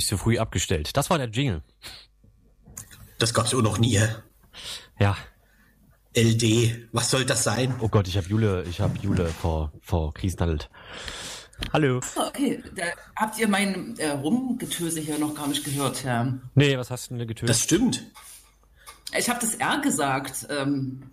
[0.00, 0.96] Ich zu früh abgestellt.
[0.96, 1.62] Das war der Jingle.
[3.18, 4.00] Das gab's auch noch nie.
[4.98, 5.14] Ja.
[6.16, 7.74] LD, was soll das sein?
[7.80, 10.70] Oh Gott, ich habe Jule, ich habe Jule vor vor Kriesnadelt.
[11.74, 12.00] Hallo.
[12.16, 12.84] Okay, da
[13.14, 16.32] habt ihr mein äh, Rumgetöse hier noch gar nicht gehört, ja.
[16.54, 17.50] Nee, was hast du denn getötet?
[17.50, 18.02] Das stimmt.
[19.14, 20.46] Ich habe das R gesagt.
[20.48, 21.10] Ähm,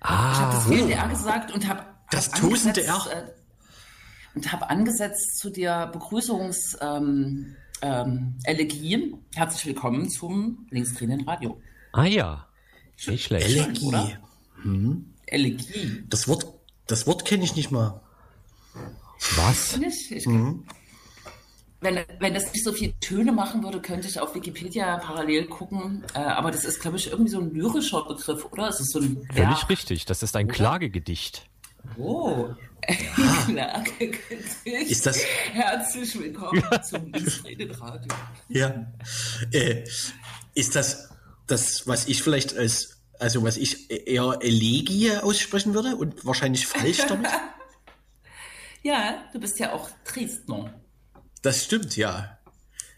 [0.00, 3.24] ah, ich habe das fehlende R gesagt und habe Das hab tosende angesetzt, R.
[3.24, 3.30] Äh,
[4.34, 9.14] und habe angesetzt zu der Begrüßungs ähm, ähm, Elegie.
[9.34, 11.60] Herzlich willkommen zum linksdrehenden Radio.
[11.92, 12.46] ah ja.
[13.06, 13.46] Nicht schlecht.
[13.46, 13.86] Elegie.
[13.86, 14.10] oder?
[15.26, 16.04] Elegie.
[16.08, 16.46] Das Wort,
[16.86, 18.00] das Wort kenne ich nicht mal.
[19.36, 19.76] Was?
[19.76, 20.10] Nicht?
[20.10, 20.64] Ich, Mhm.
[21.80, 26.02] wenn, wenn das nicht so viele Töne machen würde, könnte ich auf Wikipedia parallel gucken.
[26.14, 28.68] Äh, aber das ist, glaube ich, irgendwie so ein lyrischer Begriff, oder?
[28.68, 29.68] Es ist so ein Völlig Werk.
[29.70, 30.04] richtig.
[30.06, 31.46] Das ist ein Klagegedicht.
[31.98, 32.48] Oh,
[33.46, 34.90] Klagegedicht.
[34.90, 38.12] Ist das, Herzlich willkommen zum Linksredenradio.
[38.48, 38.86] ja,
[39.52, 39.84] äh,
[40.54, 41.10] ist das,
[41.46, 46.98] das, was ich vielleicht als, also was ich eher Elegie aussprechen würde und wahrscheinlich falsch
[47.08, 47.30] damit?
[48.86, 50.74] Ja, du bist ja auch Dresdner.
[51.40, 52.36] Das stimmt, ja.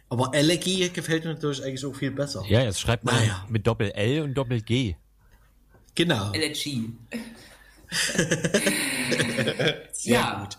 [0.09, 2.42] Aber Elegie gefällt mir natürlich eigentlich auch viel besser.
[2.48, 3.47] Ja, jetzt schreibt man Naja.
[3.48, 4.97] mit Doppel L und Doppel G.
[5.95, 6.33] Genau.
[6.33, 6.92] Elegie.
[9.92, 10.59] Sehr ja, gut.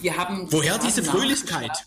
[0.00, 0.50] wir haben.
[0.50, 1.86] Woher diese Fröhlichkeit?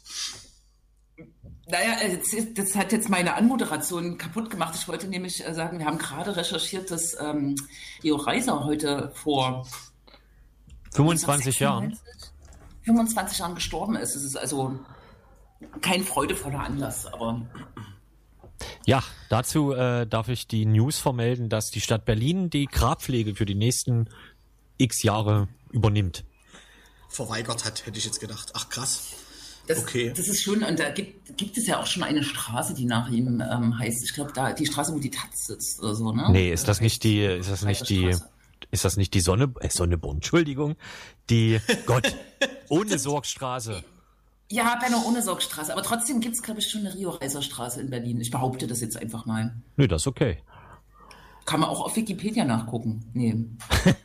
[1.67, 4.75] Naja, äh, das, das hat jetzt meine Anmoderation kaputt gemacht.
[4.75, 7.56] Ich wollte nämlich äh, sagen, wir haben gerade recherchiert, dass ähm,
[8.02, 9.67] Leo Reiser heute vor
[10.94, 11.97] 25 Jahren.
[12.84, 14.16] 25 Jahren gestorben ist.
[14.16, 14.79] Es ist also
[15.81, 17.41] kein freudevoller Anlass, aber
[18.85, 23.45] Ja, dazu äh, darf ich die News vermelden, dass die Stadt Berlin die Grabpflege für
[23.45, 24.09] die nächsten
[24.77, 26.23] x Jahre übernimmt.
[27.09, 28.51] Verweigert hat, hätte ich jetzt gedacht.
[28.53, 29.13] Ach krass.
[29.67, 30.13] das, Okay.
[30.16, 33.09] das ist schon, und da gibt, gibt es ja auch schon eine Straße, die nach
[33.09, 34.03] ihm ähm, heißt.
[34.03, 36.27] Ich glaube, da die Straße, wo die Taz sitzt oder so, ne?
[36.31, 38.16] Nee, ist das nicht die, ist das nicht die,
[38.72, 40.75] ist das nicht die Sonne, äh, Sonneborn, Entschuldigung,
[41.29, 42.16] die, Gott,
[42.69, 43.83] ohne Sorgstraße.
[44.51, 45.72] Ja, Benno ohne Sorgstraße.
[45.72, 48.22] Aber trotzdem gibt es, glaube ich, schon eine Rio-Reiser-Straße in Berlin.
[48.22, 49.56] Ich behaupte das jetzt einfach mal.
[49.75, 50.38] Nö, das ist okay.
[51.45, 53.09] Kann man auch auf Wikipedia nachgucken.
[53.13, 53.45] Nee.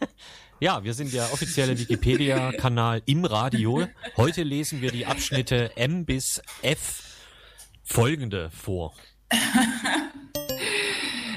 [0.62, 3.86] Ja, wir sind der offizielle Wikipedia-Kanal im Radio.
[4.18, 7.02] Heute lesen wir die Abschnitte M bis F
[7.82, 8.92] folgende vor.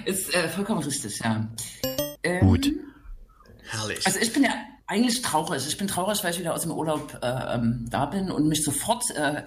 [0.06, 1.48] Ist äh, vollkommen richtig, ja.
[2.22, 2.70] Ähm, Gut.
[3.70, 4.06] Herrlich.
[4.06, 4.52] Also ich bin ja
[4.94, 5.66] eigentlich traurig.
[5.68, 8.64] Ich bin traurig, weil ich wieder aus dem Urlaub äh, ähm, da bin und mich
[8.64, 9.42] sofort äh,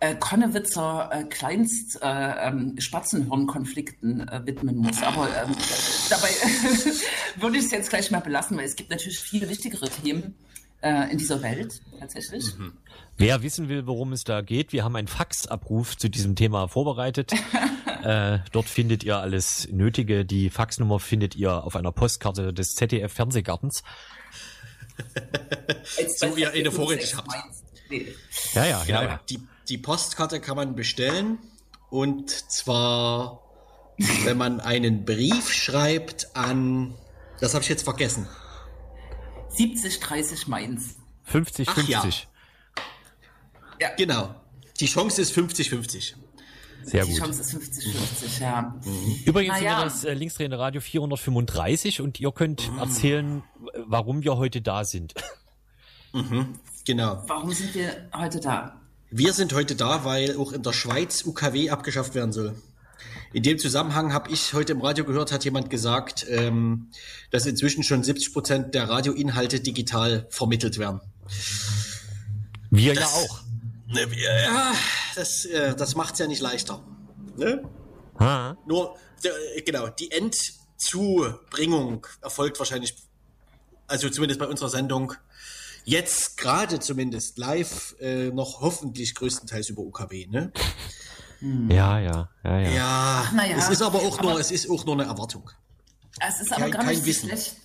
[0.00, 5.02] äh, Konnewitzer äh, Kleinst äh, ähm, Spatzenhorn-Konflikten äh, widmen muss.
[5.02, 5.54] Aber ähm,
[6.10, 6.28] dabei
[7.36, 10.34] würde ich es jetzt gleich mal belassen, weil es gibt natürlich viel wichtigere Themen
[10.82, 12.44] äh, in dieser Welt tatsächlich.
[13.16, 17.32] Wer wissen will, worum es da geht, wir haben einen Faxabruf zu diesem Thema vorbereitet.
[18.02, 20.26] äh, dort findet ihr alles Nötige.
[20.26, 23.82] Die Faxnummer findet ihr auf einer Postkarte des ZDF Fernsehgartens.
[25.98, 27.28] Als So, eine 456 vorrätig habt.
[27.88, 28.14] Nee.
[28.54, 29.08] Ja, ja, Genau, ja.
[29.08, 29.20] ja.
[29.28, 31.38] Die, die Postkarte kann man bestellen
[31.90, 33.42] und zwar,
[34.24, 36.94] wenn man einen Brief schreibt an,
[37.40, 38.28] das habe ich jetzt vergessen.
[39.50, 40.96] 70, 30 Mainz.
[41.24, 42.00] 50, Ach ja.
[42.00, 42.28] 50.
[43.96, 44.34] Genau.
[44.80, 46.14] Die Chance ist 50-50.
[46.84, 47.20] Sehr Die gut.
[47.20, 48.80] Chance ist 50, 50, ja.
[49.24, 54.22] Übrigens Na sind wir das äh, Linksdrehende Radio 435 und ihr könnt erzählen, w- warum
[54.24, 55.14] wir heute da sind.
[56.84, 57.22] Genau.
[57.26, 58.80] Warum sind wir heute da?
[59.10, 62.54] Wir sind heute da, weil auch in der Schweiz UKW abgeschafft werden soll.
[63.32, 66.88] In dem Zusammenhang habe ich heute im Radio gehört, hat jemand gesagt, ähm,
[67.30, 71.00] dass inzwischen schon 70 Prozent der Radioinhalte digital vermittelt werden.
[72.70, 73.40] Wir ja auch.
[73.92, 74.72] Ne, wir- Ja,
[75.14, 76.82] das, äh, das macht es ja nicht leichter.
[77.36, 77.62] Ne?
[78.18, 78.56] Ha?
[78.66, 82.94] Nur, äh, genau, die Endzubringung erfolgt wahrscheinlich,
[83.86, 85.14] also zumindest bei unserer Sendung,
[85.84, 90.52] jetzt gerade zumindest live, äh, noch hoffentlich größtenteils über UKW, ne?
[91.68, 92.70] Ja, ja, ja, ja.
[92.70, 95.50] Ja, na ja, es ist aber auch nur, aber- es ist auch nur eine Erwartung.
[96.20, 97.28] Es ist aber Kein- gar kein nicht so Wissen.
[97.30, 97.56] schlecht.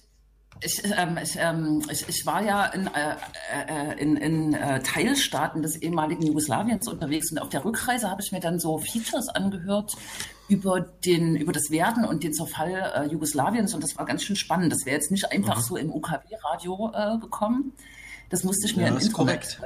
[0.62, 3.16] Ich, ähm, ich, ähm, ich, ich war ja in, äh,
[3.68, 8.32] äh, in, in äh, Teilstaaten des ehemaligen Jugoslawiens unterwegs und auf der Rückreise habe ich
[8.32, 9.96] mir dann so Features angehört
[10.50, 14.36] über den über das Werden und den Zerfall äh, Jugoslawiens und das war ganz schön
[14.36, 14.72] spannend.
[14.72, 17.74] Das wäre jetzt nicht einfach so im UKW-Radio äh, gekommen.
[18.30, 19.60] Das musste ich mir Ja, im Internet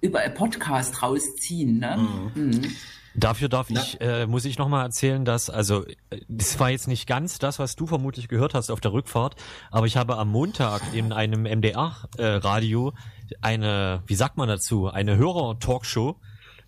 [0.00, 1.78] über ein Podcast rausziehen.
[1.78, 2.08] Ne?
[2.34, 2.72] Mhm.
[3.14, 7.06] Dafür darf ich, äh, muss ich nochmal erzählen, dass, also, äh, das war jetzt nicht
[7.06, 9.34] ganz das, was du vermutlich gehört hast auf der Rückfahrt,
[9.70, 12.92] aber ich habe am Montag in einem MDR-Radio
[13.40, 16.16] eine, wie sagt man dazu, eine Hörer-Talkshow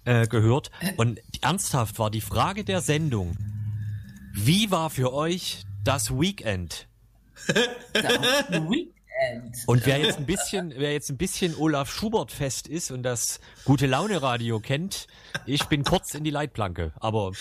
[0.04, 0.70] äh, gehört.
[0.96, 3.36] Und ernsthaft war die Frage der Sendung,
[4.32, 6.88] wie war für euch das Weekend?
[7.46, 9.01] Weekend.
[9.66, 13.40] Und wer jetzt ein bisschen, wer jetzt ein bisschen Olaf Schubert fest ist und das
[13.64, 15.06] gute Laune Radio kennt,
[15.46, 17.32] ich bin kurz in die Leitplanke, aber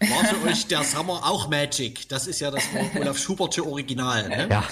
[0.00, 2.08] War für euch der Sommer auch Magic?
[2.08, 2.64] Das ist ja das
[2.98, 4.28] Olaf Schubertsche Original.
[4.28, 4.48] Ne?
[4.50, 4.64] ja,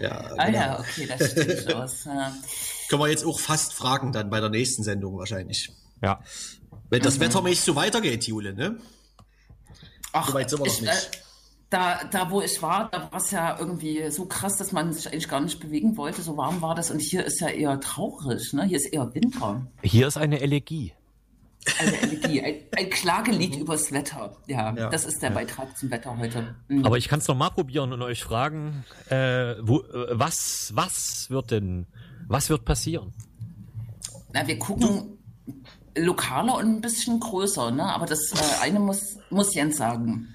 [0.00, 0.58] Ja, Ah genau.
[0.58, 2.04] ja, okay, das stimmt aus.
[2.04, 2.34] Ja.
[2.88, 5.70] Können wir jetzt auch fast fragen dann bei der nächsten Sendung wahrscheinlich.
[6.02, 6.20] ja.
[6.92, 8.76] Wenn das wettermäßig so weitergeht, Jule, ne?
[10.12, 11.19] Ach, So weit sind wir noch ich, nicht.
[11.70, 15.06] Da, da, wo ich war, da war es ja irgendwie so krass, dass man sich
[15.06, 16.20] eigentlich gar nicht bewegen wollte.
[16.20, 16.90] So warm war das.
[16.90, 18.52] Und hier ist ja eher traurig.
[18.52, 18.64] Ne?
[18.64, 19.64] Hier ist eher Winter.
[19.82, 20.92] Hier ist eine Elegie.
[21.78, 22.42] Eine Elegie.
[22.42, 24.36] Ein, ein Klagelied übers Wetter.
[24.48, 24.88] Ja, Ja.
[24.90, 26.56] das ist der Beitrag zum Wetter heute.
[26.66, 26.84] Mhm.
[26.84, 31.30] Aber ich kann es noch mal probieren und euch fragen, äh, wo, äh, was, was
[31.30, 31.86] wird denn,
[32.26, 33.12] was wird passieren?
[34.32, 35.18] Na, wir gucken
[35.96, 37.70] lokaler und ein bisschen größer.
[37.70, 37.84] Ne?
[37.84, 40.28] Aber das äh, eine muss, muss Jens sagen.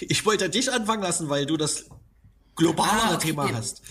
[0.00, 1.86] Ich wollte dich anfangen lassen, weil du das
[2.56, 3.28] globalere Ah, okay.
[3.28, 3.82] Thema hast.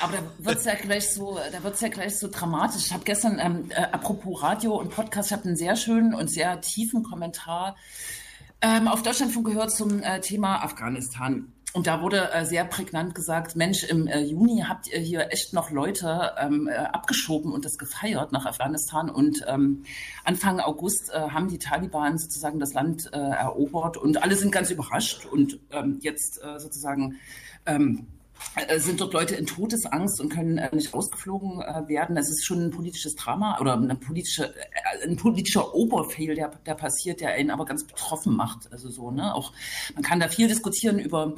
[0.00, 2.86] Aber da wird's ja gleich so, da wird's ja gleich so dramatisch.
[2.86, 6.30] Ich habe gestern, ähm, äh, apropos Radio und Podcast, ich habe einen sehr schönen und
[6.30, 7.76] sehr tiefen Kommentar
[8.62, 11.50] ähm, auf Deutschlandfunk gehört zum äh, Thema Afghanistan.
[11.72, 15.52] Und da wurde äh, sehr prägnant gesagt, Mensch, im äh, Juni habt ihr hier echt
[15.52, 19.08] noch Leute ähm, äh, abgeschoben und das gefeiert nach Afghanistan.
[19.08, 19.84] Und ähm,
[20.24, 24.70] Anfang August äh, haben die Taliban sozusagen das Land äh, erobert und alle sind ganz
[24.70, 25.26] überrascht.
[25.26, 27.20] Und ähm, jetzt äh, sozusagen
[27.66, 28.19] ähm, äh,
[28.78, 32.16] sind dort Leute in Todesangst und können äh, nicht ausgeflogen äh, werden.
[32.16, 36.74] Das ist schon ein politisches Drama oder eine politische, äh, ein politischer Oberfail, der, der
[36.74, 38.72] passiert, der einen aber ganz betroffen macht.
[38.72, 39.34] Also so, ne?
[39.34, 39.52] Auch
[39.94, 41.34] man kann da viel diskutieren über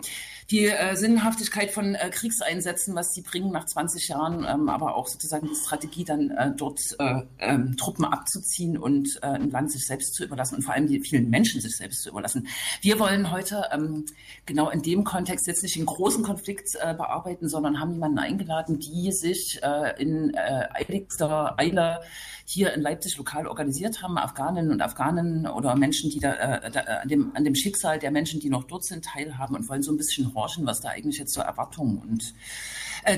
[0.51, 5.09] die äh, Sinnhaftigkeit von äh, Kriegseinsätzen, was sie bringen nach 20 Jahren, ähm, aber auch
[5.09, 9.87] sozusagen die Strategie, dann äh, dort äh, ähm, Truppen abzuziehen und äh, ein Land sich
[9.87, 12.49] selbst zu überlassen und vor allem die vielen Menschen sich selbst zu überlassen.
[12.81, 14.05] Wir wollen heute ähm,
[14.45, 18.79] genau in dem Kontext jetzt nicht den großen Konflikt äh, bearbeiten, sondern haben jemanden eingeladen,
[18.79, 22.01] die sich äh, in äh, eiligster Eile
[22.45, 26.81] hier in Leipzig lokal organisiert haben, Afghaninnen und Afghanen oder Menschen, die da, äh, da
[26.81, 29.93] an, dem, an dem Schicksal der Menschen, die noch dort sind, teilhaben und wollen so
[29.93, 32.35] ein bisschen horchen, was da eigentlich jetzt so Erwartungen und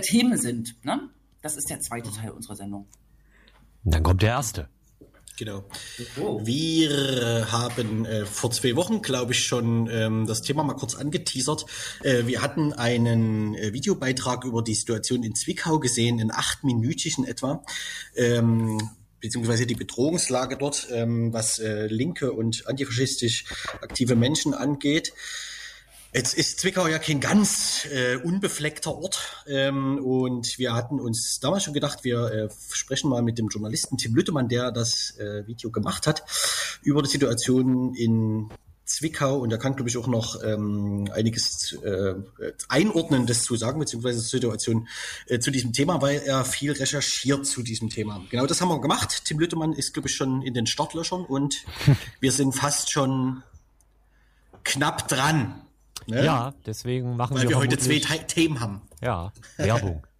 [0.02, 0.82] Themen sind.
[0.82, 1.10] Ne?
[1.42, 2.86] Das ist der zweite Teil unserer Sendung.
[3.84, 4.68] Dann kommt der erste.
[5.36, 5.64] Genau.
[6.44, 11.66] Wir haben äh, vor zwei Wochen, glaube ich, schon ähm, das Thema mal kurz angeteasert.
[12.02, 17.64] Äh, wir hatten einen äh, Videobeitrag über die Situation in Zwickau gesehen, in achtminütigen etwa.
[18.14, 18.78] Ähm,
[19.20, 23.46] beziehungsweise die Bedrohungslage dort, ähm, was äh, linke und antifaschistisch
[23.80, 25.14] aktive Menschen angeht.
[26.14, 31.64] Jetzt ist Zwickau ja kein ganz äh, unbefleckter Ort ähm, und wir hatten uns damals
[31.64, 35.72] schon gedacht, wir äh, sprechen mal mit dem Journalisten Tim Lüttemann, der das äh, Video
[35.72, 36.22] gemacht hat,
[36.82, 38.48] über die Situation in
[38.84, 42.14] Zwickau und er kann, glaube ich, auch noch ähm, einiges äh,
[42.68, 44.86] Einordnendes zu sagen, beziehungsweise zur Situation
[45.26, 48.24] äh, zu diesem Thema, weil er viel recherchiert zu diesem Thema.
[48.30, 49.22] Genau das haben wir gemacht.
[49.24, 51.64] Tim Lüttemann ist, glaube ich, schon in den Startlöchern und
[52.20, 53.42] wir sind fast schon
[54.62, 55.60] knapp dran.
[56.06, 56.24] Ne?
[56.24, 58.82] Ja, deswegen machen Weil wir, wir heute zwei Themen haben.
[59.00, 60.02] Ja, Werbung.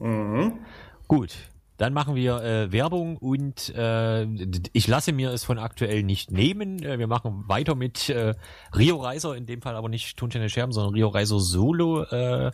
[0.00, 0.60] Mhm.
[1.08, 1.34] Gut,
[1.78, 4.24] dann machen wir äh, Werbung und äh,
[4.72, 6.82] ich lasse mir es von aktuell nicht nehmen.
[6.82, 8.34] Äh, wir machen weiter mit äh,
[8.76, 12.02] Rio Reiser, in dem Fall aber nicht Tonsteine Scherben, sondern Rio Reiser Solo.
[12.02, 12.50] Äh,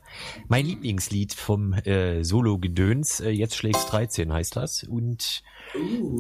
[0.49, 3.21] mein Lieblingslied vom äh, Solo-Gedöns.
[3.21, 4.85] Äh, Jetzt schlägst 13 heißt das.
[4.85, 5.43] Und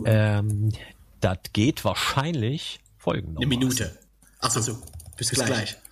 [0.06, 0.70] ähm,
[1.20, 3.42] das geht wahrscheinlich folgendermaßen.
[3.42, 3.98] Eine Minute.
[4.40, 4.78] Ach so,
[5.18, 5.70] bis, bis gleich.
[5.70, 5.83] Jetzt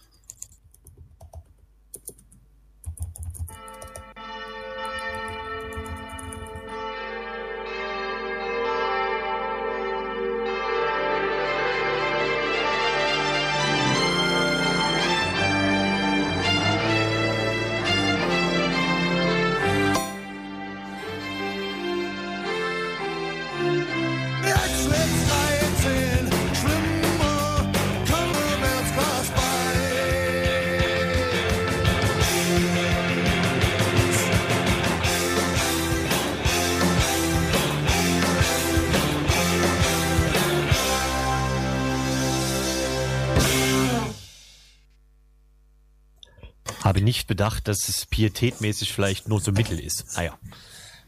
[46.83, 50.17] Habe nicht bedacht, dass es pietätmäßig vielleicht nur so mittel ist.
[50.17, 50.39] Naja.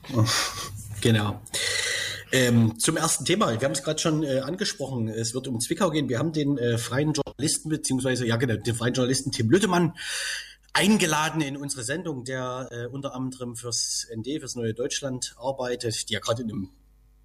[1.00, 1.38] Genau.
[2.32, 3.60] Ähm, zum ersten Thema.
[3.60, 5.08] Wir haben es gerade schon äh, angesprochen.
[5.08, 6.08] Es wird um Zwickau gehen.
[6.08, 9.92] Wir haben den äh, freien Journalisten, beziehungsweise, ja genau, den freien Journalisten Tim Lüttemann
[10.72, 16.14] eingeladen in unsere Sendung, der äh, unter anderem fürs ND, fürs Neue Deutschland arbeitet, die
[16.14, 16.70] ja gerade in einem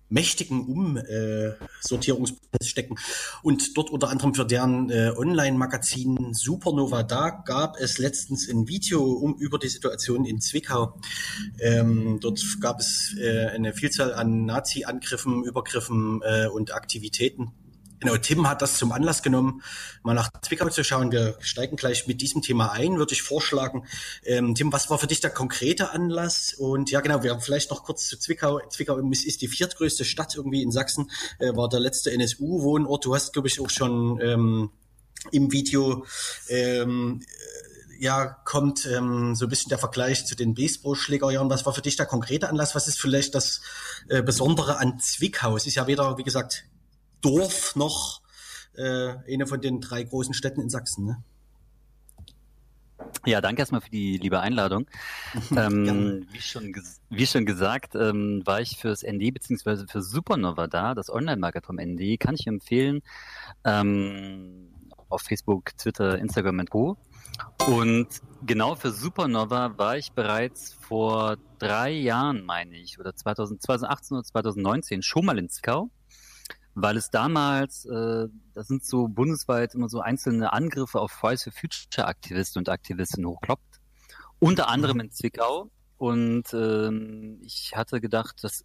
[0.10, 2.98] mächtigen Umsortierungsprozess stecken.
[3.42, 9.04] Und dort unter anderem für deren äh, Online-Magazin Supernova, da gab es letztens ein Video
[9.04, 11.00] um über die Situation in Zwickau.
[11.60, 17.54] Ähm, dort gab es äh, eine Vielzahl an Nazi-Angriffen, Übergriffen äh, und Aktivitäten.
[18.00, 19.62] Genau, Tim hat das zum Anlass genommen,
[20.03, 21.12] mal nach Zwickau zu schauen.
[21.12, 23.86] Wir steigen gleich mit diesem Thema ein, würde ich vorschlagen.
[24.24, 26.53] Ähm, Tim, was war für dich der konkrete Anlass?
[26.53, 28.62] Und ja, genau, wir haben vielleicht noch kurz zu Zwickau.
[28.70, 33.03] Zwickau ist die viertgrößte Stadt irgendwie in Sachsen, äh, war der letzte NSU-Wohnort.
[33.03, 34.72] Du hast, glaube ich, auch schon ähm,
[35.32, 36.06] im Video
[36.48, 37.22] ähm,
[38.00, 41.50] ja, kommt ähm, so ein bisschen der Vergleich zu den Baseballschlägerjahren.
[41.50, 42.75] Was war für dich der konkrete Anlass?
[42.75, 43.60] Was ist vielleicht das
[44.08, 45.58] äh, Besondere an Zwickau?
[45.58, 46.63] Es ist ja weder, wie gesagt,
[47.21, 48.21] Dorf noch
[48.75, 51.05] äh, eine von den drei großen Städten in Sachsen.
[51.05, 51.23] Ne?
[53.25, 54.88] Ja, danke erstmal für die liebe Einladung.
[55.55, 56.73] ähm, wie, schon
[57.09, 61.77] wie schon gesagt, ähm, war ich fürs ND beziehungsweise für Supernova da, das Online-Market vom
[61.77, 63.01] ND, kann ich empfehlen.
[63.63, 64.69] Ähm,
[65.09, 66.97] auf Facebook, Twitter, Instagram und Co.
[67.67, 68.07] Und
[68.45, 74.23] genau für Supernova war ich bereits vor drei Jahren, meine ich, oder 2000, 2018 oder
[74.23, 75.89] 2019 schon mal in Zwickau
[76.81, 81.53] weil es damals, äh, das sind so bundesweit immer so einzelne Angriffe auf Fridays for
[81.53, 83.79] Future Aktivisten und Aktivistinnen hochkloppt.
[84.39, 85.01] Unter anderem mhm.
[85.01, 85.69] in Zwickau.
[85.98, 88.63] Und ähm, ich hatte gedacht, das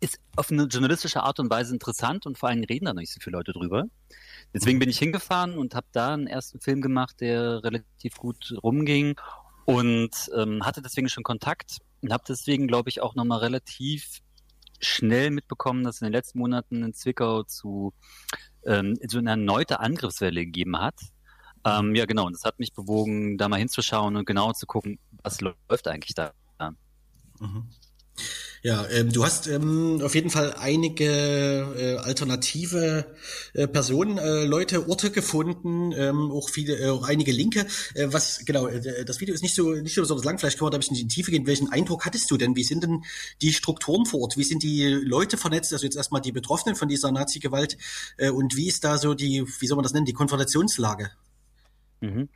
[0.00, 3.12] ist auf eine journalistische Art und Weise interessant und vor allem reden da noch nicht
[3.12, 3.84] so viele Leute drüber.
[4.54, 9.16] Deswegen bin ich hingefahren und habe da einen ersten Film gemacht, der relativ gut rumging
[9.64, 14.20] und ähm, hatte deswegen schon Kontakt und habe deswegen, glaube ich, auch nochmal relativ
[14.80, 17.92] schnell mitbekommen, dass es in den letzten Monaten in Zwickau zu
[18.64, 20.94] ähm, so eine erneute Angriffswelle gegeben hat.
[21.64, 22.26] Ähm, ja, genau.
[22.26, 26.14] Und das hat mich bewogen, da mal hinzuschauen und genau zu gucken, was läuft eigentlich
[26.14, 26.32] da.
[27.40, 27.68] Mhm.
[28.66, 33.06] Ja, ähm, du hast ähm, auf jeden Fall einige äh, alternative
[33.52, 37.68] äh, Personen, äh, Leute, Orte gefunden, ähm, auch viele, äh, auch einige Linke.
[37.94, 40.40] Äh, was genau, äh, das Video ist nicht so nicht so besonders lang.
[40.40, 41.46] Vielleicht können wir da ein bisschen in die Tiefe gehen.
[41.46, 42.56] Welchen Eindruck hattest du denn?
[42.56, 43.04] Wie sind denn
[43.40, 44.36] die Strukturen vor Ort?
[44.36, 45.72] Wie sind die Leute vernetzt?
[45.72, 47.78] Also jetzt erstmal die Betroffenen von dieser Nazi-Gewalt
[48.16, 51.12] äh, und wie ist da so die, wie soll man das nennen, die Konfrontationslage?
[52.00, 52.28] Mhm.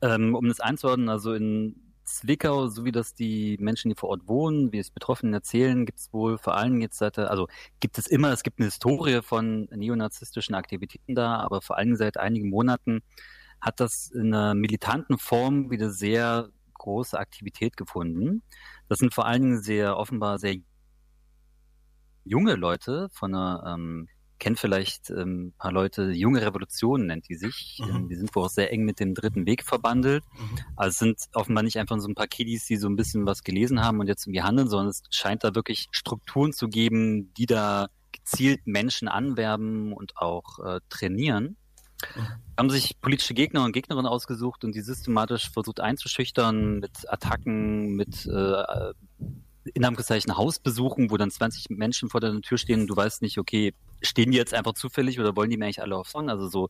[0.00, 4.26] Ähm, um das einzuordnen, also in Zwickau, so wie das die Menschen, die vor Ort
[4.26, 7.48] wohnen, wie es Betroffenen erzählen, gibt es wohl vor allem jetzt seit, also
[7.80, 12.16] gibt es immer, es gibt eine Historie von neonazistischen Aktivitäten da, aber vor allem seit
[12.16, 13.02] einigen Monaten
[13.60, 18.42] hat das in einer militanten Form wieder sehr große Aktivität gefunden.
[18.88, 20.56] Das sind vor allen Dingen sehr offenbar sehr
[22.24, 27.80] junge Leute von einer ähm, kennt vielleicht ähm, paar Leute, Junge Revolution nennt die sich.
[27.80, 27.96] Mhm.
[27.96, 30.24] Ähm, die sind wohl auch sehr eng mit dem dritten Weg verbandelt.
[30.34, 30.58] Mhm.
[30.76, 33.42] Also es sind offenbar nicht einfach so ein paar Kiddies, die so ein bisschen was
[33.42, 37.46] gelesen haben und jetzt irgendwie handeln, sondern es scheint da wirklich Strukturen zu geben, die
[37.46, 41.56] da gezielt Menschen anwerben und auch äh, trainieren.
[42.16, 42.26] Mhm.
[42.56, 48.26] Haben sich politische Gegner und Gegnerinnen ausgesucht und die systematisch versucht einzuschüchtern mit Attacken, mit
[48.26, 48.92] äh,
[49.74, 53.22] in Anführungszeichen Haus besuchen, wo dann 20 Menschen vor deiner Tür stehen und du weißt
[53.22, 56.30] nicht, okay, stehen die jetzt einfach zufällig oder wollen die mir eigentlich alle auf Song?
[56.30, 56.68] Also so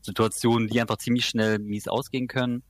[0.00, 2.62] Situationen, die einfach ziemlich schnell mies ausgehen können.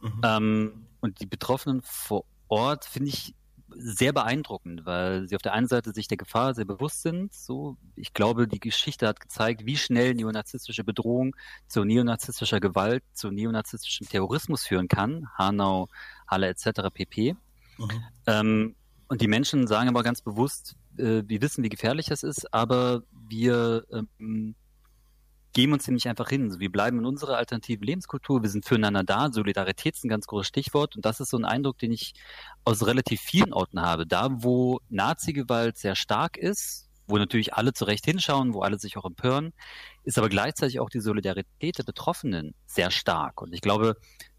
[0.00, 0.20] Mhm.
[0.24, 3.34] Ähm, und die Betroffenen vor Ort finde ich
[3.78, 7.34] sehr beeindruckend, weil sie auf der einen Seite sich der Gefahr sehr bewusst sind.
[7.34, 13.30] So, ich glaube, die Geschichte hat gezeigt, wie schnell neonazistische Bedrohung zu neonazistischer Gewalt, zu
[13.30, 15.28] neonazistischem Terrorismus führen kann.
[15.36, 15.88] Hanau,
[16.26, 16.90] Halle etc.
[16.92, 17.36] pp.
[17.78, 18.04] Mhm.
[18.26, 18.76] Ähm,
[19.08, 23.02] und die Menschen sagen aber ganz bewusst, äh, wir wissen, wie gefährlich es ist, aber
[23.28, 24.54] wir ähm,
[25.56, 26.44] geben uns dem nicht einfach hin.
[26.44, 29.32] Also wir bleiben in unserer alternativen Lebenskultur, wir sind füreinander da.
[29.32, 30.96] Solidarität ist ein ganz großes Stichwort.
[30.96, 32.12] Und das ist so ein Eindruck, den ich
[32.64, 34.06] aus relativ vielen Orten habe.
[34.06, 39.06] Da, wo Nazi-Gewalt sehr stark ist, wo natürlich alle zurecht hinschauen, wo alle sich auch
[39.06, 39.54] empören,
[40.02, 43.40] ist aber gleichzeitig auch die Solidarität der Betroffenen sehr stark.
[43.40, 43.96] Und ich glaube,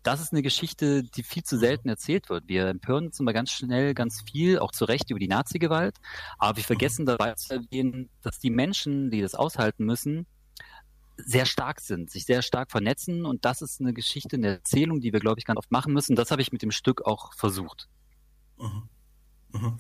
[0.08, 2.48] das ist eine Geschichte, die viel zu selten erzählt wird.
[2.48, 5.98] Wir empören uns immer ganz schnell, ganz viel, auch zu Recht über die Nazi-Gewalt,
[6.38, 10.26] aber wir vergessen dabei zu erwähnen, dass die Menschen, die das aushalten müssen,
[11.18, 15.12] sehr stark sind, sich sehr stark vernetzen und das ist eine Geschichte, eine Erzählung, die
[15.12, 16.16] wir, glaube ich, ganz oft machen müssen.
[16.16, 17.90] Das habe ich mit dem Stück auch versucht.
[18.58, 18.84] Mhm.
[19.52, 19.78] Mhm.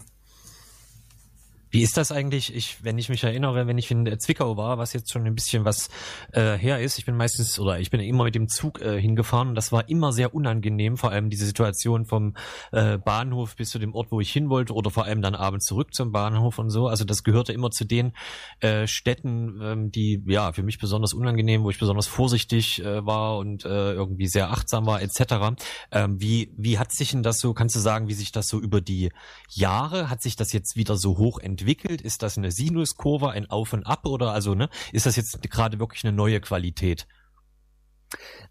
[1.78, 2.56] Wie ist das eigentlich?
[2.56, 5.64] Ich, wenn ich mich erinnere, wenn ich in Zwickau war, was jetzt schon ein bisschen
[5.64, 5.90] was
[6.32, 9.50] äh, her ist, ich bin meistens oder ich bin immer mit dem Zug äh, hingefahren
[9.50, 12.36] und das war immer sehr unangenehm, vor allem diese Situation vom
[12.72, 15.68] äh, Bahnhof bis zu dem Ort, wo ich hin wollte oder vor allem dann abends
[15.68, 16.88] zurück zum Bahnhof und so.
[16.88, 18.14] Also das gehörte immer zu den
[18.60, 23.38] äh, Städten, ähm, die ja für mich besonders unangenehm, wo ich besonders vorsichtig äh, war
[23.38, 25.62] und äh, irgendwie sehr achtsam war etc.
[25.92, 27.54] Ähm, wie wie hat sich denn das so?
[27.54, 29.12] Kannst du sagen, wie sich das so über die
[29.52, 31.67] Jahre hat sich das jetzt wieder so hoch entwickelt?
[31.68, 32.02] Entwickelt?
[32.02, 34.70] Ist das eine Sinuskurve, ein Auf und Ab oder also ne?
[34.94, 37.08] Ist das jetzt gerade wirklich eine neue Qualität?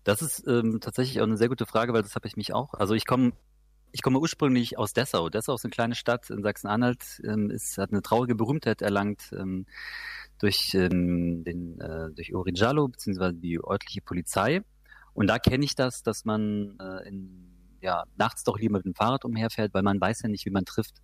[0.05, 2.75] Das ist ähm, tatsächlich auch eine sehr gute Frage, weil das habe ich mich auch.
[2.75, 3.33] Also ich komme
[3.93, 5.31] ich komme ursprünglich aus Dessau.
[5.31, 9.65] Dessau ist eine kleine Stadt in Sachsen-Anhalt, ähm, ist, hat eine traurige Berühmtheit erlangt ähm,
[10.39, 14.63] durch, ähm, den, äh, durch Jallo, beziehungsweise die örtliche Polizei.
[15.15, 17.56] Und da kenne ich das, dass man äh, in,
[17.87, 20.65] ja, nachts doch lieber mit dem Fahrrad umherfährt, weil man weiß ja nicht, wie man
[20.65, 20.97] trifft.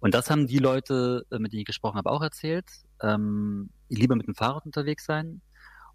[0.00, 2.66] Und das haben die Leute, äh, mit denen ich gesprochen habe, auch erzählt.
[3.00, 5.40] Ähm, lieber mit dem Fahrrad unterwegs sein.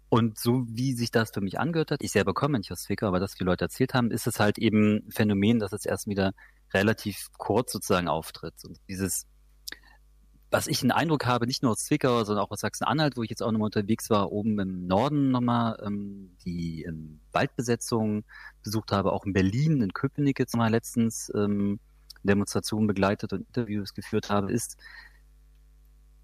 [0.08, 3.06] Und so wie sich das für mich angehört hat, ich selber komme nicht aus Zwickau,
[3.06, 6.06] aber das viele Leute erzählt haben, ist es halt eben ein Phänomen, dass es erst
[6.06, 6.32] wieder
[6.72, 8.54] relativ kurz sozusagen auftritt.
[8.64, 9.26] Und dieses,
[10.52, 13.30] was ich einen Eindruck habe, nicht nur aus Zwickau, sondern auch aus Sachsen-Anhalt, wo ich
[13.30, 18.24] jetzt auch nochmal unterwegs war, oben im Norden nochmal ähm, die ähm, Waldbesetzung
[18.62, 21.80] besucht habe, auch in Berlin, in Köpenick jetzt mal letztens ähm,
[22.22, 24.76] Demonstrationen begleitet und Interviews geführt habe, ist,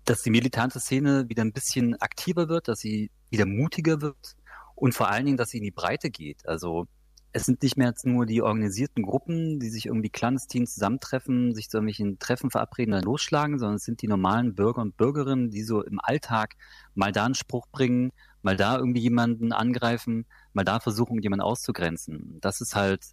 [0.05, 4.37] dass die militante Szene wieder ein bisschen aktiver wird, dass sie wieder mutiger wird
[4.75, 6.47] und vor allen Dingen, dass sie in die Breite geht.
[6.47, 6.87] Also
[7.33, 11.77] es sind nicht mehr nur die organisierten Gruppen, die sich irgendwie clandestin zusammentreffen, sich zu
[11.77, 15.83] irgendwelchen Treffen verabreden, dann losschlagen, sondern es sind die normalen Bürger und Bürgerinnen, die so
[15.83, 16.55] im Alltag
[16.95, 22.39] mal da einen Spruch bringen, mal da irgendwie jemanden angreifen, mal da versuchen, jemanden auszugrenzen.
[22.41, 23.05] Das ist halt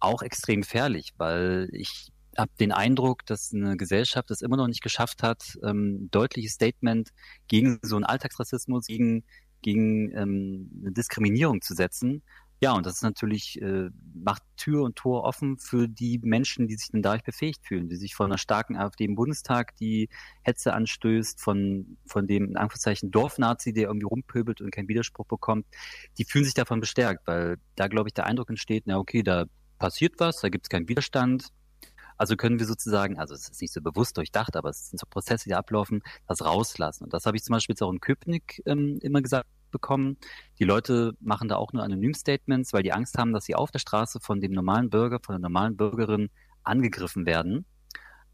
[0.00, 4.82] auch extrem gefährlich, weil ich habe den Eindruck, dass eine Gesellschaft es immer noch nicht
[4.82, 7.10] geschafft hat, ähm, ein deutliches Statement
[7.48, 9.24] gegen so einen Alltagsrassismus, gegen,
[9.60, 12.22] gegen ähm, eine Diskriminierung zu setzen.
[12.62, 16.76] Ja, und das ist natürlich, äh, macht Tür und Tor offen für die Menschen, die
[16.76, 20.08] sich dann dadurch befähigt fühlen, die sich von einer starken AfD im Bundestag, die
[20.42, 25.66] Hetze anstößt, von, von dem, in Anführungszeichen, Dorfnazi, der irgendwie rumpöbelt und keinen Widerspruch bekommt,
[26.18, 29.46] die fühlen sich davon bestärkt, weil da, glaube ich, der Eindruck entsteht, na okay, da
[29.80, 31.48] passiert was, da gibt es keinen Widerstand,
[32.16, 35.06] also können wir sozusagen, also es ist nicht so bewusst durchdacht, aber es sind so
[35.10, 37.04] Prozesse, die ablaufen, das rauslassen.
[37.04, 40.16] Und das habe ich zum Beispiel jetzt auch in Köpenick ähm, immer gesagt bekommen.
[40.60, 43.80] Die Leute machen da auch nur Anonym-Statements, weil die Angst haben, dass sie auf der
[43.80, 46.30] Straße von dem normalen Bürger, von der normalen Bürgerin
[46.62, 47.66] angegriffen werden.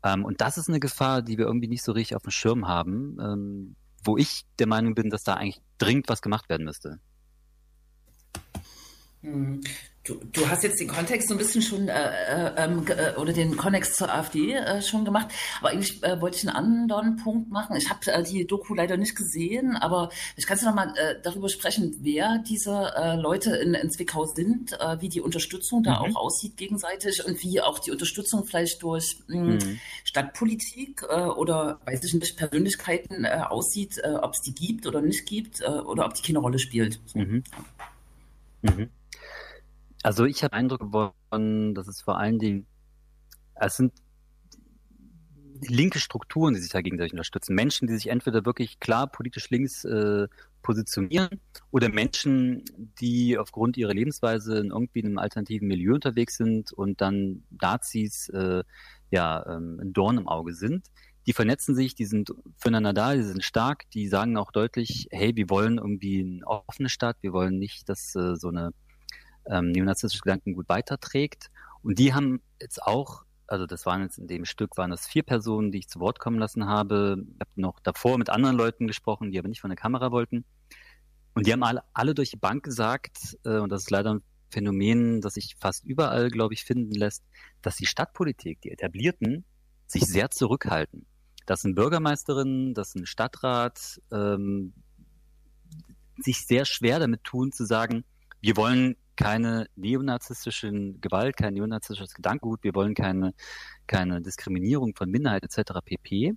[0.02, 2.68] Ähm, und das ist eine Gefahr, die wir irgendwie nicht so richtig auf dem Schirm
[2.68, 7.00] haben, ähm, wo ich der Meinung bin, dass da eigentlich dringend was gemacht werden müsste.
[10.08, 10.20] Hm.
[10.32, 13.32] Du, du hast jetzt den Kontext so ein bisschen schon äh, äh, ähm, äh, oder
[13.32, 15.28] den Kontext zur AfD äh, schon gemacht,
[15.60, 17.76] aber eigentlich äh, wollte ich einen anderen Punkt machen.
[17.76, 21.48] Ich habe äh, die Doku leider nicht gesehen, aber ich kann noch mal äh, darüber
[21.48, 26.16] sprechen, wer diese äh, Leute in, in Zwickau sind, äh, wie die Unterstützung da Mhm.
[26.16, 29.80] auch aussieht gegenseitig und wie auch die Unterstützung vielleicht durch mh, Mhm.
[30.04, 35.00] Stadtpolitik äh, oder weiß ich nicht Persönlichkeiten äh, aussieht, äh, ob es die gibt oder
[35.00, 36.98] nicht gibt äh, oder ob die keine Rolle spielt.
[37.06, 37.18] So.
[37.18, 37.44] Mhm.
[38.62, 38.90] Mhm.
[40.02, 42.66] Also ich habe Eindruck gewonnen, dass es vor allen Dingen,
[43.54, 43.92] es sind
[45.66, 47.54] linke Strukturen, die sich da gegenseitig unterstützen.
[47.54, 50.28] Menschen, die sich entweder wirklich klar politisch links äh,
[50.62, 52.64] positionieren oder Menschen,
[53.00, 58.62] die aufgrund ihrer Lebensweise in irgendwie einem alternativen Milieu unterwegs sind und dann Nazis äh,
[59.10, 60.86] ja ähm, ein Dorn im Auge sind.
[61.26, 65.36] Die vernetzen sich, die sind füreinander da, die sind stark, die sagen auch deutlich, hey,
[65.36, 68.72] wir wollen irgendwie eine offene Stadt, wir wollen nicht, dass äh, so eine
[69.50, 71.50] ähm, neonazistische Gedankengut weiterträgt.
[71.82, 75.22] Und die haben jetzt auch, also das waren jetzt in dem Stück, waren das vier
[75.22, 77.24] Personen, die ich zu Wort kommen lassen habe.
[77.34, 80.44] Ich habe noch davor mit anderen Leuten gesprochen, die aber nicht von der Kamera wollten.
[81.34, 84.22] Und die haben alle, alle durch die Bank gesagt, äh, und das ist leider ein
[84.50, 87.24] Phänomen, das sich fast überall, glaube ich, finden lässt,
[87.62, 89.44] dass die Stadtpolitik, die Etablierten,
[89.86, 91.06] sich sehr zurückhalten.
[91.46, 94.74] Das sind Bürgermeisterinnen, das sind Stadtrat, ähm,
[96.18, 98.04] sich sehr schwer damit tun, zu sagen,
[98.40, 103.34] wir wollen keine neonazistischen Gewalt, kein neonazistisches Gedankengut, wir wollen keine,
[103.88, 105.72] keine Diskriminierung von Minderheit etc.
[105.84, 106.34] pp.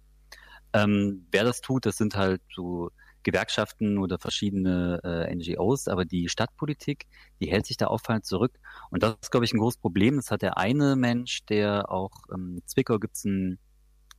[0.74, 2.90] Ähm, wer das tut, das sind halt so
[3.22, 7.06] Gewerkschaften oder verschiedene äh, NGOs, aber die Stadtpolitik,
[7.40, 8.58] die hält sich da auffallend zurück.
[8.90, 10.16] Und das ist, glaube ich, ein großes Problem.
[10.16, 13.60] Das hat der eine Mensch, der auch ähm, Zwickau gibt's einen,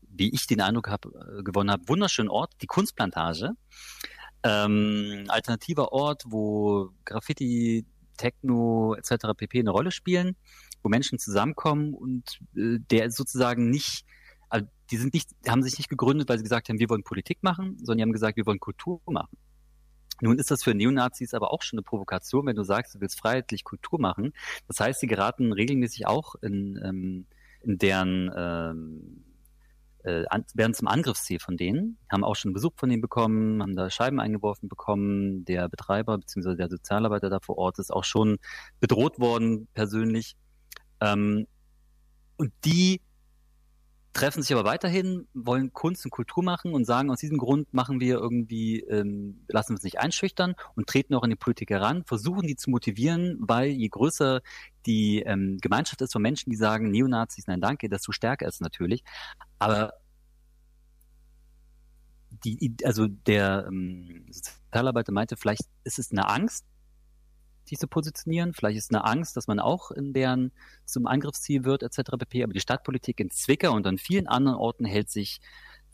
[0.03, 1.09] wie ich den Eindruck habe,
[1.40, 3.51] äh, gewonnen habe, wunderschönen Ort, die Kunstplantage.
[4.44, 9.29] Ähm, alternativer Ort, wo Graffiti, Techno etc.
[9.37, 9.61] pp.
[9.61, 10.37] eine Rolle spielen,
[10.83, 14.05] wo Menschen zusammenkommen und äh, der sozusagen nicht,
[14.48, 17.42] also die sind nicht, haben sich nicht gegründet, weil sie gesagt haben, wir wollen Politik
[17.42, 19.37] machen, sondern die haben gesagt, wir wollen Kultur machen.
[20.20, 23.18] Nun ist das für Neonazis aber auch schon eine Provokation, wenn du sagst, du willst
[23.18, 24.33] freiheitlich Kultur machen.
[24.68, 27.27] Das heißt, sie geraten regelmäßig auch in, ähm,
[27.62, 29.25] in deren ähm,
[30.04, 33.76] äh, an, werden zum Angriffsziel von denen, haben auch schon Besuch von denen bekommen, haben
[33.76, 35.44] da Scheiben eingeworfen bekommen.
[35.44, 36.56] Der Betreiber bzw.
[36.56, 38.38] der Sozialarbeiter da vor Ort ist auch schon
[38.80, 40.36] bedroht worden persönlich.
[41.00, 41.46] Ähm,
[42.36, 43.00] und die
[44.12, 48.01] treffen sich aber weiterhin, wollen Kunst und Kultur machen und sagen, aus diesem Grund machen
[48.01, 52.05] wir irgendwie, ähm, lassen wir uns nicht einschüchtern und treten auch an die Politik heran,
[52.05, 54.42] versuchen die zu motivieren, weil je größer
[54.87, 59.03] die ähm, Gemeinschaft ist von Menschen, die sagen, Neonazis, nein danke, desto stärker ist natürlich.
[59.59, 59.94] Aber
[62.44, 66.66] die, also der ähm, Sozialarbeiter meinte, vielleicht ist es eine Angst,
[67.72, 68.52] sich zu positionieren.
[68.52, 70.52] Vielleicht ist eine Angst, dass man auch in deren
[70.85, 72.12] zum Angriffsziel wird, etc.
[72.18, 72.44] pp.
[72.44, 75.40] Aber die Stadtpolitik in Zwickau und an vielen anderen Orten hält sich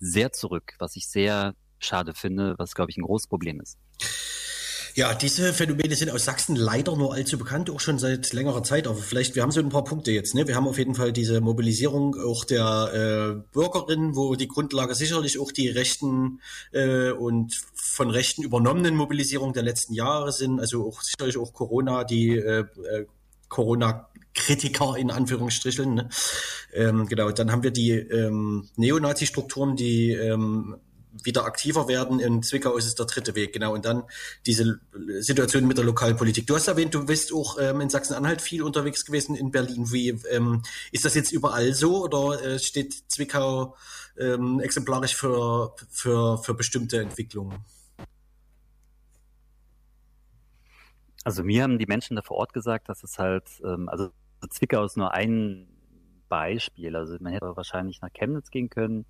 [0.01, 3.79] sehr zurück, was ich sehr schade finde, was, glaube ich, ein großes Problem ist.
[4.99, 8.89] Ja, diese Phänomene sind aus Sachsen leider nur allzu bekannt, auch schon seit längerer Zeit.
[8.89, 10.35] Aber vielleicht, wir haben so ein paar Punkte jetzt.
[10.35, 10.49] Ne?
[10.49, 15.39] Wir haben auf jeden Fall diese Mobilisierung auch der äh, Bürgerinnen, wo die Grundlage sicherlich
[15.39, 16.41] auch die rechten
[16.73, 20.59] äh, und von Rechten übernommenen Mobilisierung der letzten Jahre sind.
[20.59, 23.07] Also auch sicherlich auch Corona, die äh, äh,
[23.49, 25.95] Corona-Kritiker in Anführungsstrichen.
[25.95, 26.09] Ne?
[26.75, 30.75] Ähm, genau, dann haben wir die ähm, Neonazi-Strukturen, die ähm,
[31.25, 32.21] wieder aktiver werden.
[32.21, 33.75] In Zwickau ist es der dritte Weg, genau.
[33.75, 34.05] Und dann
[34.47, 34.81] diese
[35.21, 36.47] Situation mit der Lokalpolitik.
[36.47, 39.93] Du hast erwähnt, du bist auch ähm, in Sachsen-Anhalt viel unterwegs gewesen, in Berlin.
[39.93, 43.77] Wie ähm, ist das jetzt überall so oder äh, steht Zwickau
[44.19, 47.65] ähm, exemplarisch für, für, für bestimmte Entwicklungen?
[51.25, 54.11] Also mir haben die Menschen da vor Ort gesagt, dass es halt, ähm, also
[54.49, 55.69] Zwickau ist nur ein
[56.29, 56.97] Beispiel.
[56.97, 59.05] Also man hätte wahrscheinlich nach Chemnitz gehen können.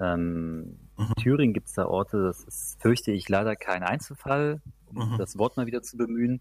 [0.00, 1.14] Ähm, Mhm.
[1.14, 5.18] Thüringen gibt es da Orte, das ist, fürchte ich, leider kein Einzelfall, um Mhm.
[5.18, 6.40] das Wort mal wieder zu bemühen.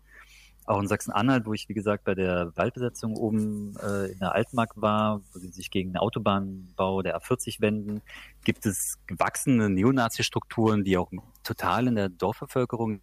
[0.65, 4.72] Auch in Sachsen-Anhalt, wo ich, wie gesagt, bei der Waldbesetzung oben äh, in der Altmark
[4.76, 8.02] war, wo sie sich gegen den Autobahnbau der A40 wenden,
[8.43, 11.10] gibt es gewachsene Neonazi-Strukturen, die auch
[11.43, 13.00] total in der Dorfbevölkerung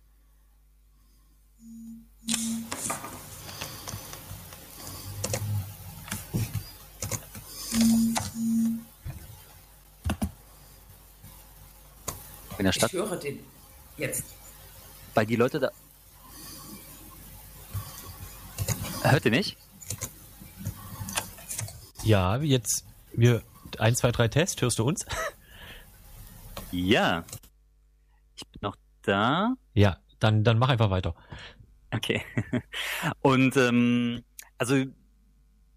[12.58, 13.38] in der Stadt, Ich höre den
[13.96, 14.24] jetzt.
[15.14, 15.70] weil die Leute da.
[19.02, 19.56] Hört ihr mich?
[22.02, 23.42] Ja, jetzt wir
[23.78, 24.60] eins, zwei, drei Test.
[24.62, 25.04] Hörst du uns?
[26.72, 27.24] Ja.
[28.34, 29.54] Ich bin noch da.
[29.74, 31.14] Ja, dann dann mach einfach weiter.
[31.92, 32.20] Okay.
[33.20, 34.24] Und ähm,
[34.58, 34.84] also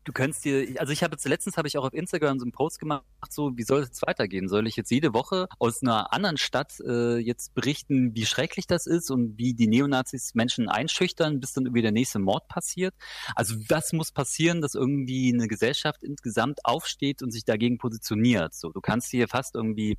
[0.08, 2.54] du könntest dir, also ich habe jetzt letztens habe ich auch auf Instagram so einen
[2.54, 4.48] Post gemacht, so wie soll es jetzt weitergehen?
[4.48, 8.88] Soll ich jetzt jede Woche aus einer anderen Stadt äh, jetzt berichten, wie schrecklich das
[8.88, 12.96] ist und wie die Neonazis Menschen einschüchtern, bis dann irgendwie der nächste Mord passiert?
[13.36, 18.56] Also was muss passieren, dass irgendwie eine Gesellschaft insgesamt aufsteht und sich dagegen positioniert?
[18.56, 19.98] So, du kannst hier fast irgendwie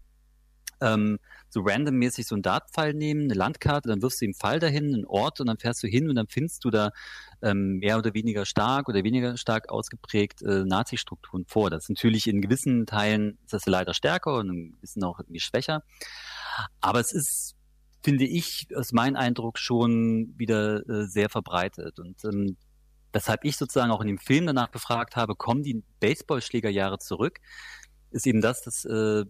[0.80, 4.94] ähm, so randommäßig so einen Dartpfeil nehmen, eine Landkarte, dann wirfst du den Pfeil dahin,
[4.94, 6.90] einen Ort und dann fährst du hin und dann findest du da
[7.42, 11.70] ähm, mehr oder weniger stark oder weniger stark ausgeprägt äh, Nazi-Strukturen vor.
[11.70, 15.40] Das ist natürlich in gewissen Teilen ist das leider stärker und in gewissen auch irgendwie
[15.40, 15.82] schwächer.
[16.80, 17.54] Aber es ist,
[18.02, 21.98] finde ich, aus meinem Eindruck schon wieder äh, sehr verbreitet.
[21.98, 22.56] Und ähm,
[23.12, 27.38] weshalb ich sozusagen auch in dem Film danach befragt habe, kommen die Baseballschlägerjahre zurück,
[28.10, 29.24] ist eben das, dass äh,